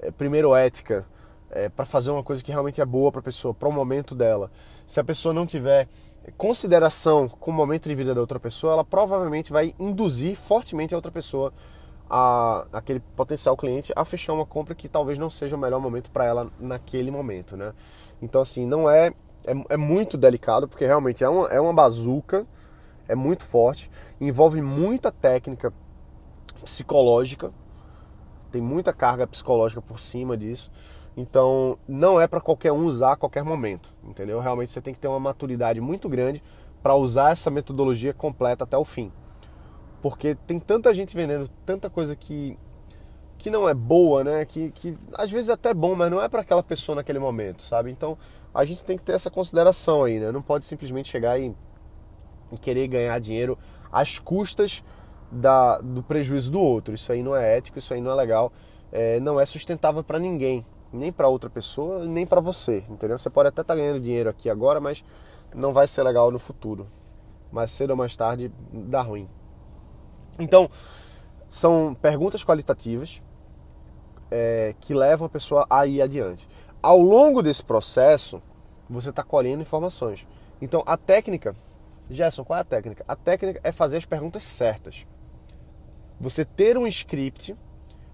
é, 0.00 0.10
primeiro, 0.10 0.54
ética, 0.54 1.06
é, 1.50 1.68
para 1.68 1.84
fazer 1.84 2.10
uma 2.10 2.22
coisa 2.22 2.42
que 2.42 2.50
realmente 2.50 2.80
é 2.80 2.84
boa 2.84 3.10
para 3.10 3.20
a 3.20 3.22
pessoa, 3.22 3.54
para 3.54 3.68
o 3.68 3.72
momento 3.72 4.14
dela, 4.14 4.50
se 4.86 5.00
a 5.00 5.04
pessoa 5.04 5.32
não 5.32 5.46
tiver 5.46 5.88
consideração 6.36 7.28
com 7.28 7.50
o 7.50 7.54
momento 7.54 7.88
de 7.88 7.94
vida 7.94 8.14
da 8.14 8.20
outra 8.20 8.40
pessoa, 8.40 8.72
ela 8.72 8.84
provavelmente 8.84 9.52
vai 9.52 9.74
induzir 9.78 10.36
fortemente 10.36 10.92
a 10.92 10.98
outra 10.98 11.12
pessoa 11.12 11.52
a, 12.08 12.66
aquele 12.72 13.00
potencial 13.00 13.56
cliente 13.56 13.92
a 13.96 14.04
fechar 14.04 14.32
uma 14.32 14.46
compra 14.46 14.74
que 14.74 14.88
talvez 14.88 15.18
não 15.18 15.28
seja 15.28 15.56
o 15.56 15.58
melhor 15.58 15.80
momento 15.80 16.10
para 16.10 16.24
ela 16.24 16.50
naquele 16.58 17.10
momento, 17.10 17.56
né? 17.56 17.72
Então, 18.22 18.40
assim, 18.40 18.64
não 18.64 18.88
é, 18.88 19.08
é, 19.44 19.54
é, 19.70 19.76
muito 19.76 20.16
delicado, 20.16 20.68
porque 20.68 20.86
realmente 20.86 21.22
é 21.22 21.28
uma, 21.28 21.48
é 21.48 21.60
uma 21.60 21.72
bazuca, 21.72 22.46
é 23.08 23.14
muito 23.14 23.44
forte, 23.44 23.90
envolve 24.20 24.62
muita 24.62 25.10
técnica 25.10 25.72
psicológica, 26.62 27.52
tem 28.50 28.62
muita 28.62 28.92
carga 28.92 29.26
psicológica 29.26 29.82
por 29.82 29.98
cima 29.98 30.36
disso. 30.36 30.70
Então, 31.16 31.78
não 31.88 32.20
é 32.20 32.28
para 32.28 32.40
qualquer 32.40 32.72
um 32.72 32.84
usar 32.84 33.12
a 33.12 33.16
qualquer 33.16 33.42
momento, 33.42 33.92
entendeu? 34.04 34.38
Realmente 34.38 34.70
você 34.70 34.82
tem 34.82 34.92
que 34.92 35.00
ter 35.00 35.08
uma 35.08 35.20
maturidade 35.20 35.80
muito 35.80 36.08
grande 36.08 36.42
para 36.82 36.94
usar 36.94 37.32
essa 37.32 37.50
metodologia 37.50 38.12
completa 38.12 38.64
até 38.64 38.76
o 38.76 38.84
fim. 38.84 39.10
Porque 40.02 40.34
tem 40.34 40.58
tanta 40.60 40.92
gente 40.94 41.14
vendendo 41.14 41.48
tanta 41.64 41.90
coisa 41.90 42.14
que 42.14 42.58
que 43.38 43.50
não 43.50 43.68
é 43.68 43.74
boa, 43.74 44.24
né? 44.24 44.44
Que, 44.44 44.70
que 44.70 44.96
às 45.14 45.30
vezes 45.30 45.50
é 45.50 45.52
até 45.52 45.72
bom, 45.74 45.94
mas 45.94 46.10
não 46.10 46.20
é 46.20 46.28
para 46.28 46.40
aquela 46.40 46.62
pessoa 46.62 46.96
naquele 46.96 47.18
momento, 47.18 47.62
sabe? 47.62 47.90
Então 47.90 48.16
a 48.52 48.64
gente 48.64 48.84
tem 48.84 48.96
que 48.96 49.04
ter 49.04 49.12
essa 49.12 49.30
consideração 49.30 50.04
aí, 50.04 50.18
né? 50.18 50.32
Não 50.32 50.42
pode 50.42 50.64
simplesmente 50.64 51.08
chegar 51.08 51.38
e, 51.38 51.54
e 52.50 52.58
querer 52.58 52.88
ganhar 52.88 53.18
dinheiro 53.20 53.58
às 53.92 54.18
custas 54.18 54.82
da, 55.30 55.78
do 55.78 56.02
prejuízo 56.02 56.50
do 56.50 56.60
outro. 56.60 56.94
Isso 56.94 57.12
aí 57.12 57.22
não 57.22 57.36
é 57.36 57.58
ético, 57.58 57.78
isso 57.78 57.92
aí 57.92 58.00
não 58.00 58.10
é 58.10 58.14
legal, 58.14 58.52
é, 58.90 59.20
não 59.20 59.38
é 59.38 59.44
sustentável 59.44 60.02
para 60.02 60.18
ninguém, 60.18 60.64
nem 60.92 61.12
para 61.12 61.28
outra 61.28 61.50
pessoa, 61.50 62.04
nem 62.04 62.26
para 62.26 62.40
você, 62.40 62.84
entendeu? 62.88 63.18
Você 63.18 63.30
pode 63.30 63.48
até 63.48 63.60
estar 63.60 63.74
tá 63.74 63.80
ganhando 63.80 64.00
dinheiro 64.00 64.30
aqui 64.30 64.48
agora, 64.48 64.80
mas 64.80 65.04
não 65.54 65.72
vai 65.72 65.86
ser 65.86 66.02
legal 66.02 66.30
no 66.30 66.38
futuro. 66.38 66.86
Mais 67.52 67.70
cedo 67.70 67.90
ou 67.90 67.96
mais 67.96 68.16
tarde 68.16 68.50
dá 68.72 69.02
ruim. 69.02 69.28
Então, 70.38 70.70
são 71.48 71.96
perguntas 72.00 72.44
qualitativas 72.44 73.22
é, 74.30 74.74
que 74.80 74.94
levam 74.94 75.26
a 75.26 75.30
pessoa 75.30 75.66
a 75.70 75.86
ir 75.86 76.02
adiante. 76.02 76.48
Ao 76.82 77.00
longo 77.00 77.42
desse 77.42 77.64
processo, 77.64 78.42
você 78.88 79.10
está 79.10 79.22
colhendo 79.22 79.62
informações. 79.62 80.26
Então, 80.60 80.82
a 80.86 80.96
técnica, 80.96 81.54
Gerson, 82.10 82.44
qual 82.44 82.58
é 82.58 82.62
a 82.62 82.64
técnica? 82.64 83.04
A 83.06 83.16
técnica 83.16 83.60
é 83.62 83.72
fazer 83.72 83.96
as 83.96 84.04
perguntas 84.04 84.44
certas. 84.44 85.06
Você 86.20 86.44
ter 86.44 86.78
um 86.78 86.86
script 86.86 87.56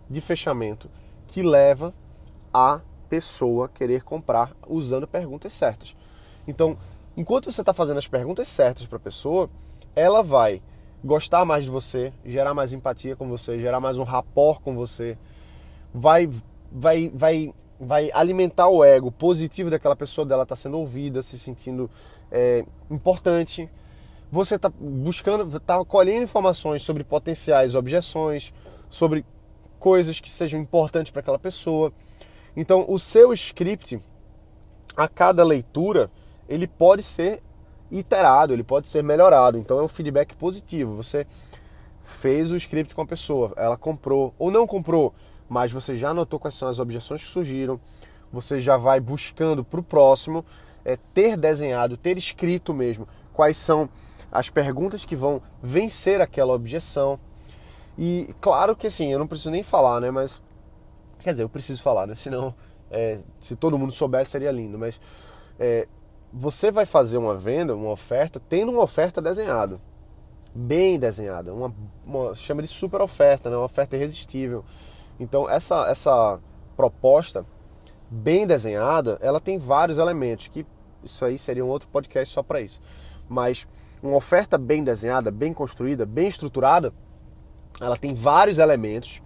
de 0.08 0.20
fechamento 0.20 0.90
que 1.26 1.42
leva 1.42 1.94
a 2.52 2.80
pessoa 3.08 3.68
querer 3.68 4.02
comprar 4.02 4.52
usando 4.66 5.06
perguntas 5.06 5.52
certas. 5.52 5.96
Então, 6.46 6.76
enquanto 7.16 7.50
você 7.50 7.60
está 7.60 7.72
fazendo 7.72 7.98
as 7.98 8.08
perguntas 8.08 8.48
certas 8.48 8.86
para 8.86 8.96
a 8.96 9.00
pessoa, 9.00 9.48
ela 9.94 10.22
vai 10.22 10.62
gostar 11.04 11.44
mais 11.44 11.64
de 11.64 11.70
você, 11.70 12.12
gerar 12.24 12.54
mais 12.54 12.72
empatia 12.72 13.16
com 13.16 13.28
você, 13.28 13.58
gerar 13.58 13.80
mais 13.80 13.98
um 13.98 14.04
rapport 14.04 14.60
com 14.60 14.74
você, 14.74 15.18
vai, 15.92 16.28
vai, 16.70 17.10
vai, 17.14 17.54
vai 17.78 18.10
alimentar 18.12 18.68
o 18.68 18.84
ego 18.84 19.10
positivo 19.10 19.70
daquela 19.70 19.96
pessoa, 19.96 20.26
dela 20.26 20.44
estar 20.44 20.54
tá 20.54 20.60
sendo 20.60 20.78
ouvida, 20.78 21.20
se 21.22 21.38
sentindo 21.38 21.90
é, 22.30 22.64
importante. 22.90 23.68
Você 24.30 24.54
está 24.54 24.72
buscando, 24.80 25.56
está 25.56 25.84
colhendo 25.84 26.24
informações 26.24 26.82
sobre 26.82 27.04
potenciais 27.04 27.74
objeções, 27.74 28.52
sobre 28.88 29.24
coisas 29.78 30.20
que 30.20 30.30
sejam 30.30 30.60
importantes 30.60 31.10
para 31.10 31.20
aquela 31.20 31.38
pessoa. 31.38 31.92
Então, 32.56 32.84
o 32.88 32.98
seu 32.98 33.32
script, 33.32 33.98
a 34.96 35.08
cada 35.08 35.42
leitura, 35.42 36.10
ele 36.48 36.66
pode 36.66 37.02
ser 37.02 37.42
iterado, 37.92 38.52
ele 38.52 38.64
pode 38.64 38.88
ser 38.88 39.04
melhorado. 39.04 39.58
Então 39.58 39.78
é 39.78 39.82
um 39.82 39.88
feedback 39.88 40.34
positivo. 40.34 40.96
Você 40.96 41.26
fez 42.02 42.50
o 42.50 42.56
script 42.56 42.94
com 42.94 43.02
a 43.02 43.06
pessoa, 43.06 43.52
ela 43.56 43.76
comprou 43.76 44.34
ou 44.38 44.50
não 44.50 44.66
comprou, 44.66 45.14
mas 45.48 45.70
você 45.70 45.96
já 45.96 46.12
notou 46.12 46.40
quais 46.40 46.54
são 46.54 46.68
as 46.68 46.78
objeções 46.78 47.22
que 47.22 47.28
surgiram, 47.28 47.78
você 48.32 48.58
já 48.58 48.76
vai 48.76 48.98
buscando 48.98 49.62
para 49.62 49.78
o 49.78 49.82
próximo 49.82 50.44
é, 50.84 50.96
ter 51.14 51.36
desenhado, 51.36 51.96
ter 51.96 52.16
escrito 52.18 52.74
mesmo 52.74 53.06
quais 53.32 53.56
são 53.56 53.88
as 54.32 54.48
perguntas 54.48 55.04
que 55.04 55.14
vão 55.14 55.42
vencer 55.62 56.20
aquela 56.20 56.54
objeção. 56.54 57.20
E 57.98 58.34
claro 58.40 58.74
que 58.74 58.86
assim, 58.86 59.12
eu 59.12 59.18
não 59.18 59.26
preciso 59.26 59.50
nem 59.50 59.62
falar, 59.62 60.00
né? 60.00 60.10
Mas 60.10 60.42
quer 61.20 61.32
dizer, 61.32 61.42
eu 61.42 61.48
preciso 61.48 61.82
falar, 61.82 62.06
né? 62.06 62.14
Senão, 62.14 62.54
é, 62.90 63.18
se 63.38 63.54
todo 63.54 63.78
mundo 63.78 63.92
soubesse 63.92 64.32
seria 64.32 64.50
lindo. 64.50 64.78
Mas 64.78 65.00
é, 65.58 65.86
você 66.32 66.70
vai 66.70 66.86
fazer 66.86 67.18
uma 67.18 67.36
venda, 67.36 67.74
uma 67.74 67.90
oferta, 67.90 68.40
tendo 68.40 68.72
uma 68.72 68.82
oferta 68.82 69.20
desenhada, 69.20 69.80
bem 70.54 70.98
desenhada, 70.98 71.52
uma, 71.52 71.74
uma 72.06 72.34
chama 72.34 72.62
de 72.62 72.68
super 72.68 73.00
oferta, 73.00 73.50
né? 73.50 73.56
uma 73.56 73.66
oferta 73.66 73.96
irresistível. 73.96 74.64
Então 75.20 75.48
essa 75.48 75.86
essa 75.88 76.40
proposta 76.76 77.44
bem 78.10 78.46
desenhada, 78.46 79.18
ela 79.20 79.40
tem 79.40 79.58
vários 79.58 79.98
elementos 79.98 80.48
que 80.48 80.66
isso 81.04 81.24
aí 81.24 81.38
seria 81.38 81.64
um 81.64 81.68
outro 81.68 81.88
podcast 81.88 82.32
só 82.32 82.42
para 82.42 82.60
isso. 82.60 82.80
Mas 83.28 83.66
uma 84.02 84.16
oferta 84.16 84.56
bem 84.56 84.82
desenhada, 84.82 85.30
bem 85.30 85.52
construída, 85.52 86.06
bem 86.06 86.28
estruturada, 86.28 86.92
ela 87.80 87.96
tem 87.96 88.14
vários 88.14 88.58
elementos 88.58 89.22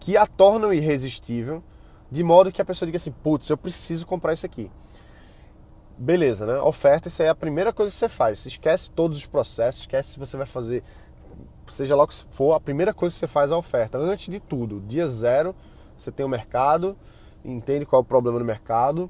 que 0.00 0.16
a 0.16 0.26
tornam 0.26 0.72
irresistível, 0.72 1.62
de 2.10 2.22
modo 2.22 2.52
que 2.52 2.60
a 2.60 2.64
pessoa 2.64 2.86
diga 2.86 2.96
assim: 2.96 3.12
putz, 3.12 3.48
eu 3.48 3.56
preciso 3.56 4.06
comprar 4.06 4.32
isso 4.32 4.46
aqui. 4.46 4.70
Beleza, 5.96 6.44
né? 6.44 6.60
Oferta, 6.60 7.06
isso 7.06 7.22
aí 7.22 7.28
é 7.28 7.30
a 7.30 7.34
primeira 7.36 7.72
coisa 7.72 7.92
que 7.92 7.96
você 7.96 8.08
faz. 8.08 8.40
Você 8.40 8.48
esquece 8.48 8.90
todos 8.90 9.16
os 9.18 9.26
processos, 9.26 9.82
esquece 9.82 10.10
se 10.10 10.18
você 10.18 10.36
vai 10.36 10.46
fazer, 10.46 10.82
seja 11.66 11.94
lá 11.94 12.02
o 12.02 12.08
que 12.08 12.16
for, 12.30 12.52
a 12.52 12.60
primeira 12.60 12.92
coisa 12.92 13.14
que 13.14 13.20
você 13.20 13.28
faz 13.28 13.52
é 13.52 13.54
a 13.54 13.56
oferta. 13.56 13.96
Antes 13.96 14.28
de 14.28 14.40
tudo, 14.40 14.80
dia 14.80 15.06
zero, 15.06 15.54
você 15.96 16.10
tem 16.10 16.26
o 16.26 16.28
mercado, 16.28 16.96
entende 17.44 17.86
qual 17.86 18.00
é 18.00 18.02
o 18.02 18.04
problema 18.04 18.40
no 18.40 18.44
mercado. 18.44 19.08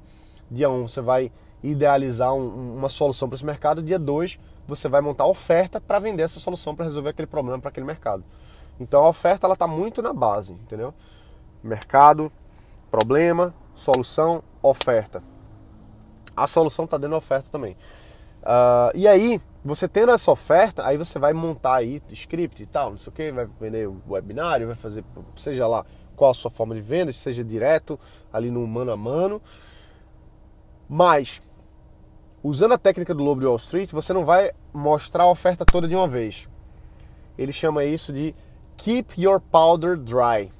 Dia 0.50 0.69
um, 0.69 0.87
você 0.87 1.00
vai 1.00 1.33
idealizar 1.62 2.35
um, 2.35 2.76
uma 2.76 2.91
solução 2.91 3.29
para 3.29 3.37
esse 3.37 3.47
mercado. 3.47 3.83
Dia 3.83 3.99
dois, 3.99 4.38
você 4.67 4.87
vai 4.87 5.00
montar 5.00 5.25
a 5.25 5.29
oferta 5.29 5.81
para 5.81 5.99
vender 5.99 6.25
essa 6.25 6.38
solução 6.38 6.76
para 6.76 6.85
resolver 6.85 7.09
aquele 7.09 7.26
problema 7.26 7.59
para 7.59 7.71
aquele 7.71 7.87
mercado. 7.87 8.23
Então 8.79 9.03
a 9.03 9.09
oferta 9.09 9.47
ela 9.47 9.55
está 9.55 9.67
muito 9.67 10.03
na 10.03 10.12
base, 10.12 10.53
entendeu? 10.53 10.93
Mercado, 11.62 12.31
problema, 12.91 13.55
solução, 13.75 14.43
oferta 14.62 15.23
a 16.37 16.47
solução 16.47 16.85
está 16.85 16.97
dentro 16.97 17.12
da 17.12 17.17
oferta 17.17 17.49
também. 17.50 17.76
Uh, 18.43 18.93
e 18.95 19.09
aí, 19.09 19.41
você 19.64 19.88
tendo 19.88 20.12
essa 20.12 20.31
oferta, 20.31 20.87
aí 20.87 20.99
você 20.99 21.19
vai 21.19 21.33
montar 21.33 21.76
aí 21.76 22.03
script 22.11 22.62
e 22.62 22.67
tal, 22.67 22.91
não 22.91 22.99
sei 22.99 23.11
o 23.11 23.17
que, 23.17 23.33
vai 23.33 23.49
vender 23.59 23.88
o 23.88 24.00
webinário, 24.09 24.67
vai 24.67 24.76
fazer, 24.76 25.03
seja 25.35 25.67
lá 25.67 25.85
qual 26.14 26.31
a 26.31 26.35
sua 26.35 26.50
forma 26.50 26.75
de 26.75 26.81
venda, 26.83 27.11
seja 27.12 27.43
direto, 27.43 27.99
ali 28.33 28.50
no 28.50 28.67
mano 28.67 28.93
a 28.93 28.97
mano. 28.97 29.41
Mas, 30.88 31.41
usando 32.43 32.73
a 32.73 32.79
técnica 32.79 33.14
do 33.14 33.25
Lobo 33.25 33.41
de 33.41 33.47
Wall 33.47 33.57
Street, 33.57 33.91
você 33.91 34.12
não 34.12 34.25
vai 34.25 34.53
mostrar 34.73 35.25
a 35.25 35.31
oferta 35.31 35.64
toda 35.64 35.88
de 35.88 35.97
uma 35.97 36.07
vez. 36.07 36.47
Ele 37.38 37.53
chama 37.53 37.85
isso 37.85 38.12
de 38.12 38.35
Keep 38.76 39.21
Your 39.21 39.41
Powder 39.41 39.97
Dry. 39.97 40.53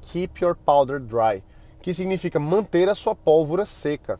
Keep 0.00 0.42
Your 0.42 0.56
Powder 0.56 0.98
Dry. 0.98 1.44
Que 1.82 1.94
significa 1.94 2.40
manter 2.40 2.88
a 2.88 2.94
sua 2.94 3.14
pólvora 3.14 3.64
seca. 3.66 4.18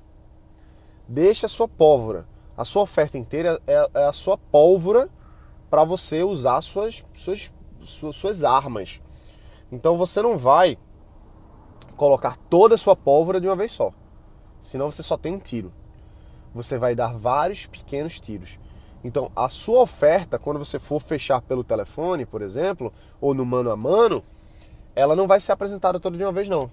Deixe 1.11 1.45
a 1.45 1.49
sua 1.49 1.67
pólvora. 1.67 2.25
A 2.57 2.65
sua 2.65 2.83
oferta 2.83 3.19
inteira 3.19 3.61
é, 3.67 3.91
é 3.95 4.05
a 4.05 4.13
sua 4.13 4.39
pólvora 4.39 5.09
para 5.69 5.83
você 5.83 6.23
usar 6.23 6.61
suas, 6.61 7.05
suas, 7.13 7.51
suas, 7.83 8.45
armas. 8.45 9.01
Então 9.73 9.99
você 9.99 10.23
não 10.23 10.39
vai 10.39 10.79
colocar 11.97 12.37
toda 12.49 12.77
a 12.77 12.79
sua 12.79 12.95
pólvora 12.95 13.41
de 13.41 13.49
uma 13.49 13.57
vez 13.57 13.73
só. 13.73 13.93
Senão 14.61 14.89
você 14.89 15.03
só 15.03 15.17
tem 15.17 15.35
um 15.35 15.41
tiro. 15.41 15.73
Você 16.55 16.79
vai 16.79 16.95
dar 16.95 17.17
vários 17.17 17.67
pequenos 17.67 18.21
tiros. 18.21 18.57
Então, 19.03 19.33
a 19.35 19.49
sua 19.49 19.81
oferta, 19.81 20.39
quando 20.39 20.61
você 20.61 20.79
for 20.79 21.01
fechar 21.01 21.43
pelo 21.43 21.65
telefone, 21.65 22.25
por 22.25 22.41
exemplo, 22.41 22.93
ou 23.21 23.35
no 23.35 23.45
mano 23.45 23.73
a 23.73 23.77
mano, 23.77 24.23
ela 24.95 25.17
não 25.17 25.27
vai 25.27 25.41
ser 25.41 25.51
apresentada 25.51 25.99
toda 25.99 26.17
de 26.17 26.23
uma 26.23 26.31
vez, 26.31 26.49
não. 26.49 26.71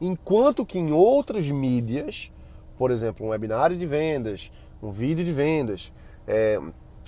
Enquanto 0.00 0.66
que 0.66 0.80
em 0.80 0.90
outras 0.90 1.48
mídias 1.48 2.32
por 2.76 2.90
exemplo, 2.90 3.26
um 3.26 3.30
webinário 3.30 3.76
de 3.76 3.86
vendas, 3.86 4.50
um 4.82 4.90
vídeo 4.90 5.24
de 5.24 5.32
vendas, 5.32 5.92
é, 6.26 6.60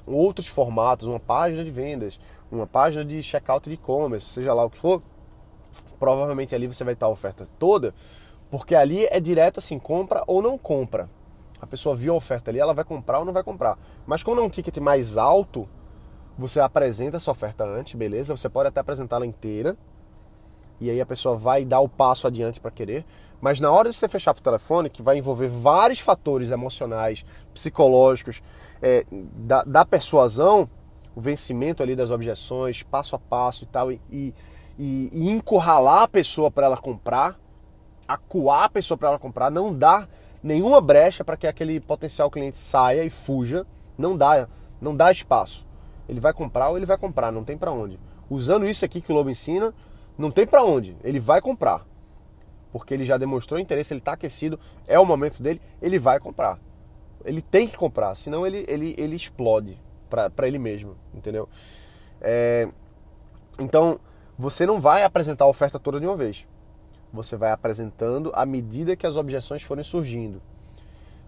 outros 0.06 0.46
formatos, 0.46 1.06
uma 1.06 1.20
página 1.20 1.64
de 1.64 1.70
vendas, 1.70 2.18
uma 2.50 2.66
página 2.66 3.04
de 3.04 3.22
checkout 3.22 3.68
de 3.68 3.74
e-commerce, 3.74 4.26
seja 4.26 4.54
lá 4.54 4.64
o 4.64 4.70
que 4.70 4.78
for, 4.78 5.02
provavelmente 5.98 6.54
ali 6.54 6.66
você 6.66 6.84
vai 6.84 6.94
estar 6.94 7.06
a 7.06 7.10
oferta 7.10 7.46
toda, 7.58 7.94
porque 8.50 8.74
ali 8.74 9.06
é 9.06 9.20
direto 9.20 9.58
assim, 9.58 9.78
compra 9.78 10.22
ou 10.26 10.40
não 10.40 10.56
compra. 10.56 11.08
A 11.60 11.66
pessoa 11.66 11.94
viu 11.94 12.14
a 12.14 12.16
oferta 12.16 12.50
ali, 12.50 12.58
ela 12.58 12.72
vai 12.72 12.84
comprar 12.84 13.18
ou 13.18 13.24
não 13.24 13.32
vai 13.32 13.42
comprar. 13.42 13.76
Mas 14.06 14.22
quando 14.22 14.40
é 14.40 14.44
um 14.44 14.48
ticket 14.48 14.76
mais 14.78 15.18
alto, 15.18 15.68
você 16.38 16.60
apresenta 16.60 17.16
essa 17.16 17.30
oferta 17.30 17.64
antes, 17.64 17.94
beleza? 17.94 18.34
Você 18.36 18.48
pode 18.48 18.68
até 18.68 18.80
apresentá-la 18.80 19.26
inteira, 19.26 19.76
e 20.80 20.88
aí 20.88 21.00
a 21.00 21.06
pessoa 21.06 21.36
vai 21.36 21.64
dar 21.64 21.80
o 21.80 21.88
passo 21.88 22.26
adiante 22.26 22.60
para 22.60 22.70
querer. 22.70 23.04
Mas 23.40 23.60
na 23.60 23.70
hora 23.70 23.90
de 23.90 23.96
você 23.96 24.08
fechar 24.08 24.34
para 24.34 24.40
o 24.40 24.44
telefone, 24.44 24.90
que 24.90 25.02
vai 25.02 25.18
envolver 25.18 25.48
vários 25.48 26.00
fatores 26.00 26.50
emocionais, 26.50 27.24
psicológicos, 27.54 28.42
é, 28.82 29.06
da, 29.10 29.62
da, 29.62 29.84
persuasão, 29.84 30.68
o 31.14 31.20
vencimento 31.20 31.82
ali 31.82 31.94
das 31.94 32.10
objeções, 32.10 32.82
passo 32.82 33.14
a 33.16 33.18
passo 33.18 33.64
e 33.64 33.66
tal, 33.66 33.92
e, 33.92 34.00
e, 34.10 34.34
e 34.78 35.30
encurralar 35.30 36.02
a 36.02 36.08
pessoa 36.08 36.50
para 36.50 36.66
ela 36.66 36.76
comprar, 36.76 37.38
acuar 38.06 38.64
a 38.64 38.68
pessoa 38.68 38.98
para 38.98 39.08
ela 39.08 39.18
comprar, 39.18 39.50
não 39.50 39.72
dar 39.72 40.08
nenhuma 40.42 40.80
brecha 40.80 41.24
para 41.24 41.36
que 41.36 41.46
aquele 41.46 41.80
potencial 41.80 42.30
cliente 42.30 42.56
saia 42.56 43.04
e 43.04 43.10
fuja, 43.10 43.66
não 43.96 44.16
dá, 44.16 44.48
não 44.80 44.94
dá 44.94 45.10
espaço. 45.12 45.66
Ele 46.08 46.20
vai 46.20 46.32
comprar 46.32 46.70
ou 46.70 46.76
ele 46.76 46.86
vai 46.86 46.96
comprar, 46.96 47.30
não 47.30 47.44
tem 47.44 47.58
para 47.58 47.70
onde. 47.70 47.98
Usando 48.30 48.66
isso 48.66 48.84
aqui 48.84 49.00
que 49.00 49.12
o 49.12 49.14
Lobo 49.14 49.30
ensina, 49.30 49.74
não 50.16 50.30
tem 50.30 50.46
para 50.46 50.64
onde. 50.64 50.96
Ele 51.04 51.20
vai 51.20 51.40
comprar. 51.40 51.84
Porque 52.72 52.92
ele 52.92 53.04
já 53.04 53.16
demonstrou 53.16 53.58
interesse, 53.58 53.92
ele 53.92 54.00
está 54.00 54.12
aquecido, 54.12 54.58
é 54.86 54.98
o 54.98 55.06
momento 55.06 55.42
dele, 55.42 55.60
ele 55.80 55.98
vai 55.98 56.20
comprar. 56.20 56.58
Ele 57.24 57.42
tem 57.42 57.66
que 57.66 57.76
comprar, 57.76 58.14
senão 58.14 58.46
ele, 58.46 58.64
ele, 58.68 58.94
ele 58.98 59.16
explode 59.16 59.78
para 60.08 60.46
ele 60.46 60.58
mesmo, 60.58 60.96
entendeu? 61.12 61.48
É, 62.20 62.68
então, 63.58 63.98
você 64.38 64.64
não 64.66 64.80
vai 64.80 65.02
apresentar 65.02 65.44
a 65.44 65.48
oferta 65.48 65.78
toda 65.78 66.00
de 66.00 66.06
uma 66.06 66.16
vez. 66.16 66.46
Você 67.12 67.36
vai 67.36 67.50
apresentando 67.50 68.30
à 68.34 68.44
medida 68.44 68.96
que 68.96 69.06
as 69.06 69.16
objeções 69.16 69.62
forem 69.62 69.82
surgindo. 69.82 70.40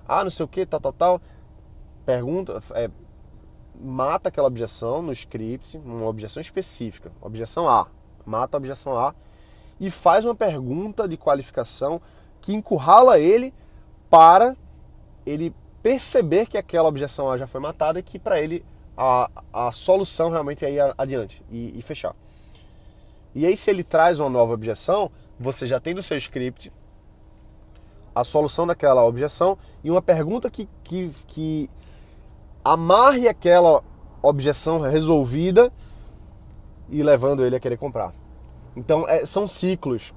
Ah, 0.06 0.22
não 0.22 0.30
sei 0.30 0.44
o 0.44 0.48
que, 0.48 0.64
tal, 0.66 0.80
tal, 0.80 0.92
tal. 0.92 1.22
Pergunta, 2.04 2.62
é, 2.74 2.90
mata 3.80 4.28
aquela 4.28 4.46
objeção 4.46 5.02
no 5.02 5.12
script, 5.12 5.78
uma 5.78 6.06
objeção 6.06 6.40
específica. 6.40 7.10
Objeção 7.20 7.68
A. 7.68 7.88
Mata 8.26 8.56
a 8.56 8.58
objeção 8.58 8.98
A 8.98 9.14
e 9.80 9.90
faz 9.90 10.24
uma 10.24 10.34
pergunta 10.34 11.08
de 11.08 11.16
qualificação 11.16 12.00
que 12.40 12.54
encurrala 12.54 13.18
ele 13.18 13.52
para 14.10 14.54
ele 15.24 15.54
perceber 15.82 16.46
que 16.46 16.58
aquela 16.58 16.88
objeção 16.88 17.36
já 17.38 17.46
foi 17.46 17.60
matada 17.60 17.98
e 17.98 18.02
que 18.02 18.18
para 18.18 18.40
ele 18.40 18.64
a, 18.96 19.30
a 19.52 19.72
solução 19.72 20.28
realmente 20.28 20.64
é 20.64 20.70
ir 20.70 20.94
adiante 20.98 21.42
e, 21.50 21.78
e 21.78 21.82
fechar. 21.82 22.14
E 23.34 23.46
aí, 23.46 23.56
se 23.56 23.70
ele 23.70 23.84
traz 23.84 24.18
uma 24.18 24.28
nova 24.28 24.52
objeção, 24.52 25.10
você 25.38 25.66
já 25.66 25.80
tem 25.80 25.94
no 25.94 26.02
seu 26.02 26.18
script 26.18 26.70
a 28.14 28.24
solução 28.24 28.66
daquela 28.66 29.04
objeção 29.04 29.56
e 29.84 29.90
uma 29.90 30.02
pergunta 30.02 30.50
que, 30.50 30.68
que, 30.82 31.10
que 31.28 31.70
amarre 32.64 33.28
aquela 33.28 33.82
objeção 34.20 34.80
resolvida 34.80 35.72
e 36.90 37.02
levando 37.02 37.44
ele 37.44 37.56
a 37.56 37.60
querer 37.60 37.78
comprar. 37.78 38.12
Então, 38.76 39.08
é, 39.08 39.24
são 39.26 39.46
ciclos. 39.46 40.14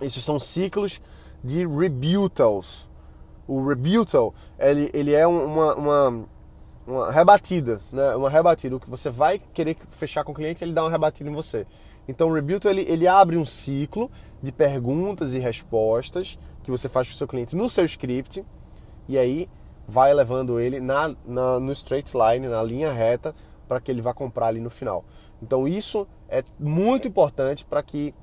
Esses 0.00 0.24
são 0.24 0.38
ciclos 0.38 1.00
de 1.42 1.66
rebutals. 1.66 2.88
O 3.46 3.66
rebuttal, 3.66 4.34
ele, 4.58 4.90
ele 4.92 5.12
é 5.12 5.26
uma, 5.26 5.74
uma, 5.74 6.24
uma 6.86 7.12
rebatida, 7.12 7.80
né? 7.92 8.14
Uma 8.16 8.28
rebatida. 8.28 8.74
O 8.74 8.80
que 8.80 8.90
você 8.90 9.08
vai 9.08 9.38
querer 9.38 9.76
fechar 9.90 10.24
com 10.24 10.32
o 10.32 10.34
cliente, 10.34 10.64
ele 10.64 10.72
dá 10.72 10.82
uma 10.82 10.90
rebatida 10.90 11.30
em 11.30 11.32
você. 11.32 11.66
Então 12.08 12.28
o 12.28 12.34
Rebuild 12.34 12.66
ele, 12.68 12.82
ele 12.82 13.06
abre 13.06 13.36
um 13.36 13.44
ciclo 13.44 14.10
de 14.42 14.52
perguntas 14.52 15.34
e 15.34 15.38
respostas 15.38 16.38
que 16.62 16.70
você 16.70 16.88
faz 16.88 17.08
para 17.08 17.14
o 17.14 17.16
seu 17.16 17.26
cliente 17.26 17.56
no 17.56 17.68
seu 17.68 17.84
script 17.84 18.44
e 19.08 19.18
aí 19.18 19.48
vai 19.88 20.12
levando 20.12 20.58
ele 20.58 20.80
na, 20.80 21.14
na, 21.24 21.60
no 21.60 21.72
straight 21.72 22.12
line, 22.16 22.48
na 22.48 22.62
linha 22.62 22.92
reta, 22.92 23.34
para 23.68 23.80
que 23.80 23.90
ele 23.90 24.02
vá 24.02 24.12
comprar 24.12 24.48
ali 24.48 24.60
no 24.60 24.70
final. 24.70 25.04
Então 25.42 25.66
isso 25.66 26.06
é 26.28 26.42
muito 26.58 27.06
importante 27.06 27.64
para 27.64 27.82
que 27.82 28.14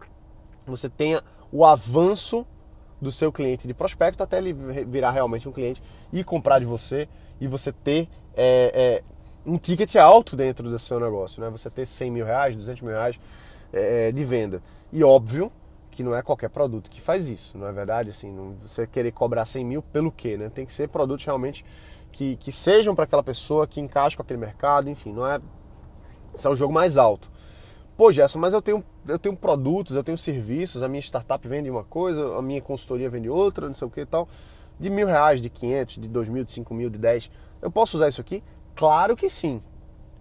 você 0.65 0.89
tenha 0.89 1.21
o 1.51 1.65
avanço 1.65 2.45
do 3.01 3.11
seu 3.11 3.31
cliente 3.31 3.67
de 3.67 3.73
prospecto 3.73 4.23
até 4.23 4.37
ele 4.37 4.53
virar 4.53 5.11
realmente 5.11 5.47
um 5.47 5.51
cliente 5.51 5.83
e 6.11 6.23
comprar 6.23 6.59
de 6.59 6.65
você 6.65 7.07
e 7.39 7.47
você 7.47 7.71
ter 7.71 8.07
é, 8.35 8.71
é, 8.73 9.03
um 9.45 9.57
ticket 9.57 9.95
alto 9.97 10.35
dentro 10.35 10.69
do 10.69 10.79
seu 10.79 10.99
negócio, 10.99 11.41
né? 11.41 11.49
Você 11.49 11.69
ter 11.69 11.85
100 11.85 12.11
mil 12.11 12.25
reais, 12.25 12.55
200 12.55 12.81
mil 12.81 12.93
reais 12.93 13.19
é, 13.71 14.11
de 14.11 14.23
venda. 14.23 14.61
E 14.91 15.03
óbvio 15.03 15.51
que 15.91 16.01
não 16.01 16.15
é 16.15 16.21
qualquer 16.21 16.49
produto 16.49 16.89
que 16.89 16.99
faz 16.99 17.27
isso, 17.27 17.57
não 17.57 17.67
é 17.67 17.71
verdade? 17.71 18.09
Assim, 18.09 18.31
não, 18.31 18.55
você 18.61 18.87
querer 18.87 19.11
cobrar 19.11 19.45
100 19.45 19.65
mil 19.65 19.81
pelo 19.81 20.11
quê, 20.11 20.37
né? 20.37 20.49
Tem 20.49 20.65
que 20.65 20.73
ser 20.73 20.87
produtos 20.87 21.25
realmente 21.25 21.63
que, 22.11 22.35
que 22.37 22.51
sejam 22.51 22.95
para 22.95 23.03
aquela 23.03 23.23
pessoa, 23.23 23.67
que 23.67 23.79
encaixem 23.79 24.17
com 24.17 24.23
aquele 24.23 24.39
mercado, 24.39 24.89
enfim, 24.89 25.11
não 25.13 25.27
é... 25.27 25.39
Esse 26.33 26.47
é 26.47 26.49
o 26.49 26.55
jogo 26.55 26.73
mais 26.73 26.97
alto. 26.97 27.31
Pô, 27.95 28.11
Gerson, 28.11 28.39
mas 28.39 28.53
eu 28.53 28.61
tenho, 28.61 28.83
eu 29.07 29.19
tenho 29.19 29.35
produtos, 29.35 29.95
eu 29.95 30.03
tenho 30.03 30.17
serviços, 30.17 30.81
a 30.81 30.87
minha 30.87 31.01
startup 31.01 31.47
vende 31.47 31.69
uma 31.69 31.83
coisa, 31.83 32.37
a 32.37 32.41
minha 32.41 32.61
consultoria 32.61 33.09
vende 33.09 33.29
outra, 33.29 33.67
não 33.67 33.75
sei 33.75 33.87
o 33.87 33.91
que 33.91 34.01
e 34.01 34.05
tal. 34.05 34.27
De 34.79 34.89
mil 34.89 35.05
reais, 35.05 35.41
de 35.41 35.49
500, 35.49 35.97
de 35.97 36.07
dois 36.07 36.27
mil, 36.27 36.43
de 36.43 36.51
cinco 36.51 36.73
mil, 36.73 36.89
de 36.89 36.97
dez. 36.97 37.29
Eu 37.61 37.69
posso 37.69 37.95
usar 37.97 38.07
isso 38.07 38.19
aqui? 38.19 38.43
Claro 38.75 39.15
que 39.15 39.29
sim. 39.29 39.61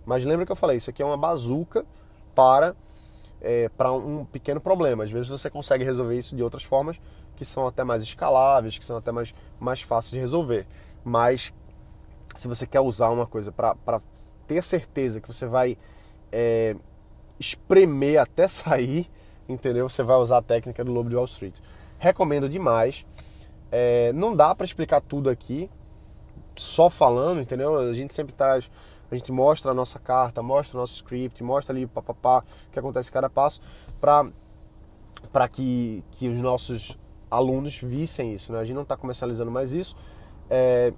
Mas 0.05 0.25
lembra 0.25 0.45
que 0.45 0.53
eu 0.53 0.57
falei, 0.57 0.77
isso 0.77 0.91
aqui 0.91 1.03
é 1.03 1.07
uma 1.07 1.17
bazuca 1.17 1.87
para 2.35 2.75
é, 3.41 3.69
para 3.71 3.93
um 3.93 4.25
pequeno 4.25 4.61
problema. 4.61 5.05
Às 5.05 5.11
vezes 5.11 5.29
você 5.29 5.51
consegue 5.51 5.85
resolver 5.85 6.17
isso 6.17 6.37
de 6.37 6.43
outras 6.43 6.63
formas 6.63 6.99
que 7.35 7.45
são 7.45 7.67
até 7.67 7.83
mais 7.83 8.03
escaláveis, 8.03 8.79
que 8.79 8.85
são 8.85 8.97
até 8.97 9.11
mais, 9.11 9.35
mais 9.59 9.83
fáceis 9.83 10.13
de 10.13 10.19
resolver. 10.19 10.67
Mas 11.05 11.53
se 12.35 12.47
você 12.47 12.67
quer 12.67 12.81
usar 12.81 13.11
uma 13.11 13.27
coisa 13.27 13.51
para 13.51 14.01
ter 14.47 14.63
certeza 14.63 15.21
que 15.21 15.27
você 15.27 15.47
vai 15.47 15.77
é, 16.33 16.75
espremer 17.39 18.21
até 18.21 18.49
sair, 18.49 19.09
entendeu? 19.49 19.89
Você 19.89 20.03
vai 20.03 20.17
usar 20.17 20.39
a 20.39 20.43
técnica 20.43 20.83
do 20.85 20.91
Lobo 20.91 21.09
de 21.09 21.17
Wall 21.17 21.27
Street. 21.27 21.59
Recomendo 21.99 22.49
demais. 22.49 23.07
É, 23.71 24.13
não 24.15 24.35
dá 24.35 24.55
para 24.55 24.65
explicar 24.65 25.01
tudo 25.01 25.31
aqui 25.31 25.71
só 26.57 26.91
falando, 26.91 27.41
entendeu? 27.41 27.79
A 27.79 27.95
gente 27.95 28.13
sempre 28.13 28.35
traz 28.35 28.71
a 29.13 29.17
gente 29.17 29.31
mostra 29.31 29.73
a 29.73 29.75
nossa 29.75 29.99
carta, 29.99 30.43
mostra 30.43 30.79
o 30.79 30.81
nosso 30.81 30.95
script, 30.95 31.45
mostra 31.45 31.75
ali 31.75 31.87
papapá, 31.87 32.43
o 32.69 32.71
que 32.71 32.79
acontece 32.79 33.13
cada 33.13 33.29
passo, 33.29 33.61
para 34.01 35.49
que, 35.49 36.03
que 36.13 36.29
os 36.29 36.41
nossos 36.41 36.99
alunos 37.31 37.77
vissem 37.77 38.33
isso. 38.33 38.55
Né? 38.55 38.61
A 38.61 38.65
gente 38.65 38.75
não 38.75 38.85
está 38.85 38.97
comercializando 38.97 39.51
mais 39.51 39.75
isso. 39.75 39.95
É, 40.49 40.95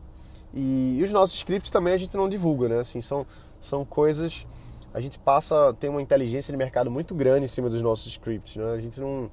e, 0.53 0.99
e, 0.99 1.03
os 1.03 1.11
nossos 1.11 1.37
scripts 1.39 1.73
também 1.73 1.93
a 1.93 1.97
gente 1.97 2.17
não 2.17 2.29
divulga, 2.29 2.69
né? 2.69 2.79
Assim, 2.79 3.01
são, 3.01 3.27
são 3.61 3.85
coisas. 3.85 4.47
A 4.95 5.01
gente 5.01 5.19
passa, 5.19 5.75
tem 5.75 5.91
uma 5.91 6.01
inteligência 6.01 6.53
de 6.53 6.57
mercado 6.57 6.89
muito 6.89 7.17
grande 7.17 7.45
em 7.45 7.49
cima 7.49 7.69
dos 7.69 7.83
nossos 7.83 8.07
scripts. 8.07 8.55
Né? 8.55 8.73
A 8.73 8.81
gente 8.81 9.01
não, 9.01 9.29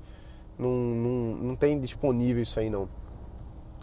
não, 0.58 0.69
não, 0.69 1.36
não 1.36 1.56
tem 1.56 1.80
disponível 1.80 2.41
isso 2.41 2.60
aí, 2.60 2.67
não. 2.67 2.89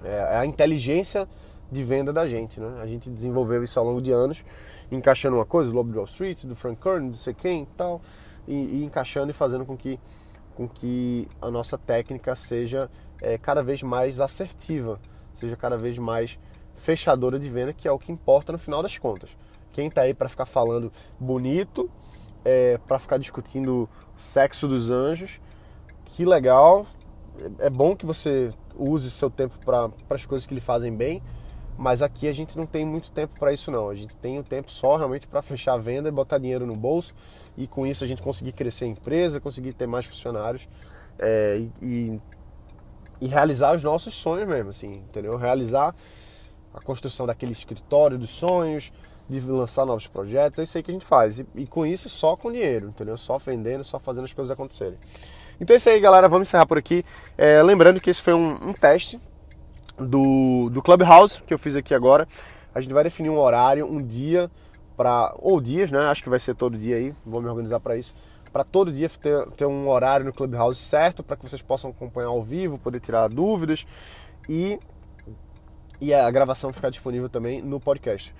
É, 0.03 0.17
é 0.17 0.37
a 0.39 0.45
inteligência 0.45 1.29
de 1.71 1.85
venda 1.85 2.13
da 2.13 2.27
gente, 2.27 2.59
né? 2.59 2.81
A 2.81 2.87
gente 2.87 3.11
desenvolveu 3.11 3.63
isso 3.63 3.79
ao 3.79 3.85
longo 3.85 4.01
de 4.01 4.11
anos, 4.11 4.45
encaixando 4.91 5.37
uma 5.37 5.45
coisa, 5.45 5.71
do 5.71 5.77
Lobo 5.77 5.95
Wall 5.95 6.05
Street, 6.07 6.45
do 6.45 6.57
Frank 6.57 6.81
Kern, 6.81 7.11
do 7.11 7.17
sei 7.17 7.35
quem 7.35 7.63
e 7.63 7.67
tal, 7.77 8.01
e, 8.47 8.55
e, 8.55 8.85
encaixando 8.85 9.31
e 9.31 9.35
fazendo 9.35 9.67
com 9.67 9.77
que, 9.77 10.01
com 10.55 10.67
que 10.67 11.29
a 11.41 11.51
nossa 11.51 11.77
técnica 11.77 12.35
seja 12.35 12.91
é, 13.21 13.37
cada 13.37 13.63
vez 13.63 13.83
mais 13.83 14.21
assertiva, 14.21 14.99
seja 15.33 15.57
cada 15.57 15.77
vez 15.77 15.99
mais 15.99 16.39
fechadora 16.75 17.39
de 17.39 17.49
venda, 17.51 17.73
que 17.73 17.87
é 17.87 17.93
o 17.93 17.99
que 17.99 18.11
importa 18.11 18.51
no 18.51 18.59
final 18.59 18.83
das 18.83 18.97
contas. 18.97 19.37
Quem 19.79 19.87
está 19.87 20.03
aí 20.03 20.13
para 20.13 20.29
ficar 20.29 20.45
falando 20.45 20.91
bonito, 21.21 21.89
é, 22.45 22.81
para 22.89 22.99
ficar 22.99 23.17
discutindo 23.17 23.89
sexo 24.17 24.67
dos 24.67 24.91
anjos, 24.91 25.41
que 26.05 26.25
legal, 26.25 26.85
é, 27.61 27.67
é 27.67 27.71
bom 27.71 27.95
que 27.95 28.05
você 28.05 28.51
use 28.75 29.09
seu 29.09 29.31
tempo 29.31 29.57
para 29.65 29.89
as 30.11 30.27
coisas 30.27 30.45
que 30.49 30.53
lhe 30.53 30.61
fazem 30.61 30.93
bem, 30.93 31.23
mas 31.77 32.03
aqui 32.03 32.27
a 32.27 32.33
gente 32.33 32.59
não 32.59 32.67
tem 32.67 32.85
muito 32.85 33.13
tempo 33.13 33.39
para 33.39 33.53
isso 33.53 33.71
não. 33.71 33.89
A 33.89 33.95
gente 33.95 34.17
tem 34.17 34.37
o 34.37 34.41
um 34.41 34.43
tempo 34.43 34.69
só 34.69 34.97
realmente 34.97 35.29
para 35.29 35.41
fechar 35.43 35.75
a 35.75 35.79
venda 35.79 36.09
e 36.09 36.11
botar 36.11 36.39
dinheiro 36.39 36.67
no 36.67 36.75
bolso 36.75 37.15
e 37.57 37.69
com 37.69 37.87
isso 37.87 38.03
a 38.03 38.07
gente 38.09 38.21
conseguir 38.21 38.55
crescer 38.55 38.87
a 38.87 38.89
empresa, 38.89 39.39
conseguir 39.39 39.75
ter 39.75 39.87
mais 39.87 40.07
funcionários 40.07 40.69
é, 41.21 41.63
e, 41.81 42.21
e, 43.21 43.29
realizar 43.29 43.77
os 43.77 43.85
nossos 43.85 44.13
sonhos 44.13 44.49
mesmo, 44.49 44.71
assim, 44.71 45.05
entendeu? 45.09 45.37
Realizar 45.37 45.95
a 46.75 46.81
construção 46.81 47.29
daquele 47.29 47.53
escritório 47.53 48.19
dos 48.19 48.31
sonhos, 48.31 48.93
de 49.29 49.41
lançar 49.41 49.85
novos 49.85 50.07
projetos, 50.07 50.59
é 50.59 50.63
isso 50.63 50.79
aí 50.79 50.83
que 50.83 50.91
a 50.91 50.95
gente 50.95 51.05
faz. 51.05 51.41
E, 51.41 51.47
e 51.55 51.67
com 51.67 51.85
isso 51.85 52.09
só 52.09 52.37
com 52.37 52.51
dinheiro, 52.51 52.89
entendeu? 52.89 53.17
Só 53.17 53.39
vendendo, 53.39 53.85
só 53.85 53.99
fazendo 53.99 54.25
as 54.25 54.33
coisas 54.33 54.51
acontecerem. 54.51 54.99
Então 55.61 55.75
é 55.75 55.77
isso 55.77 55.89
aí, 55.89 56.01
galera. 56.01 56.29
Vamos 56.29 56.49
encerrar 56.49 56.67
por 56.67 56.79
aqui. 56.79 57.05
É, 57.37 57.63
lembrando 57.63 58.01
que 58.01 58.09
esse 58.09 58.23
foi 58.23 58.33
um, 58.33 58.69
um 58.69 58.73
teste 58.73 59.21
do, 59.99 60.71
do 60.71 60.81
Clubhouse 60.81 61.43
que 61.43 61.53
eu 61.53 61.59
fiz 61.59 61.77
aqui 61.77 61.93
agora. 61.93 62.27
A 62.75 62.81
gente 62.81 62.95
vai 62.95 63.05
definir 63.05 63.31
um 63.31 63.39
horário, 63.39 63.85
um 63.87 64.01
dia 64.01 64.51
para 64.97 65.35
ou 65.39 65.61
dias, 65.61 65.91
né? 65.91 66.01
Acho 66.01 66.23
que 66.23 66.31
vai 66.31 66.39
ser 66.39 66.55
todo 66.55 66.79
dia 66.79 66.97
aí. 66.97 67.13
Vou 67.27 67.43
me 67.43 67.49
organizar 67.49 67.81
para 67.81 67.97
isso. 67.97 68.15
Para 68.53 68.65
todo 68.65 68.91
dia 68.93 69.09
ter, 69.09 69.47
ter 69.51 69.67
um 69.67 69.89
horário 69.89 70.25
no 70.25 70.33
Clubhouse 70.33 70.81
certo 70.81 71.23
para 71.23 71.37
que 71.37 71.49
vocês 71.49 71.61
possam 71.61 71.91
acompanhar 71.91 72.29
ao 72.29 72.43
vivo, 72.43 72.79
poder 72.79 73.01
tirar 73.01 73.29
dúvidas 73.29 73.87
e 74.49 74.79
e 76.01 76.15
a 76.15 76.31
gravação 76.31 76.73
ficar 76.73 76.91
disponível 76.91 77.29
também 77.29 77.61
no 77.61 77.81
podcast. 77.81 78.33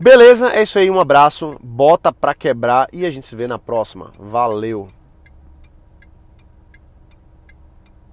Beleza? 0.00 0.50
É 0.50 0.62
isso 0.62 0.78
aí, 0.78 0.88
um 0.88 1.00
abraço, 1.00 1.56
bota 1.60 2.12
pra 2.12 2.34
quebrar 2.34 2.88
e 2.92 3.04
a 3.04 3.10
gente 3.10 3.26
se 3.26 3.34
vê 3.34 3.46
na 3.46 3.58
próxima. 3.58 4.12
Valeu! 4.18 4.88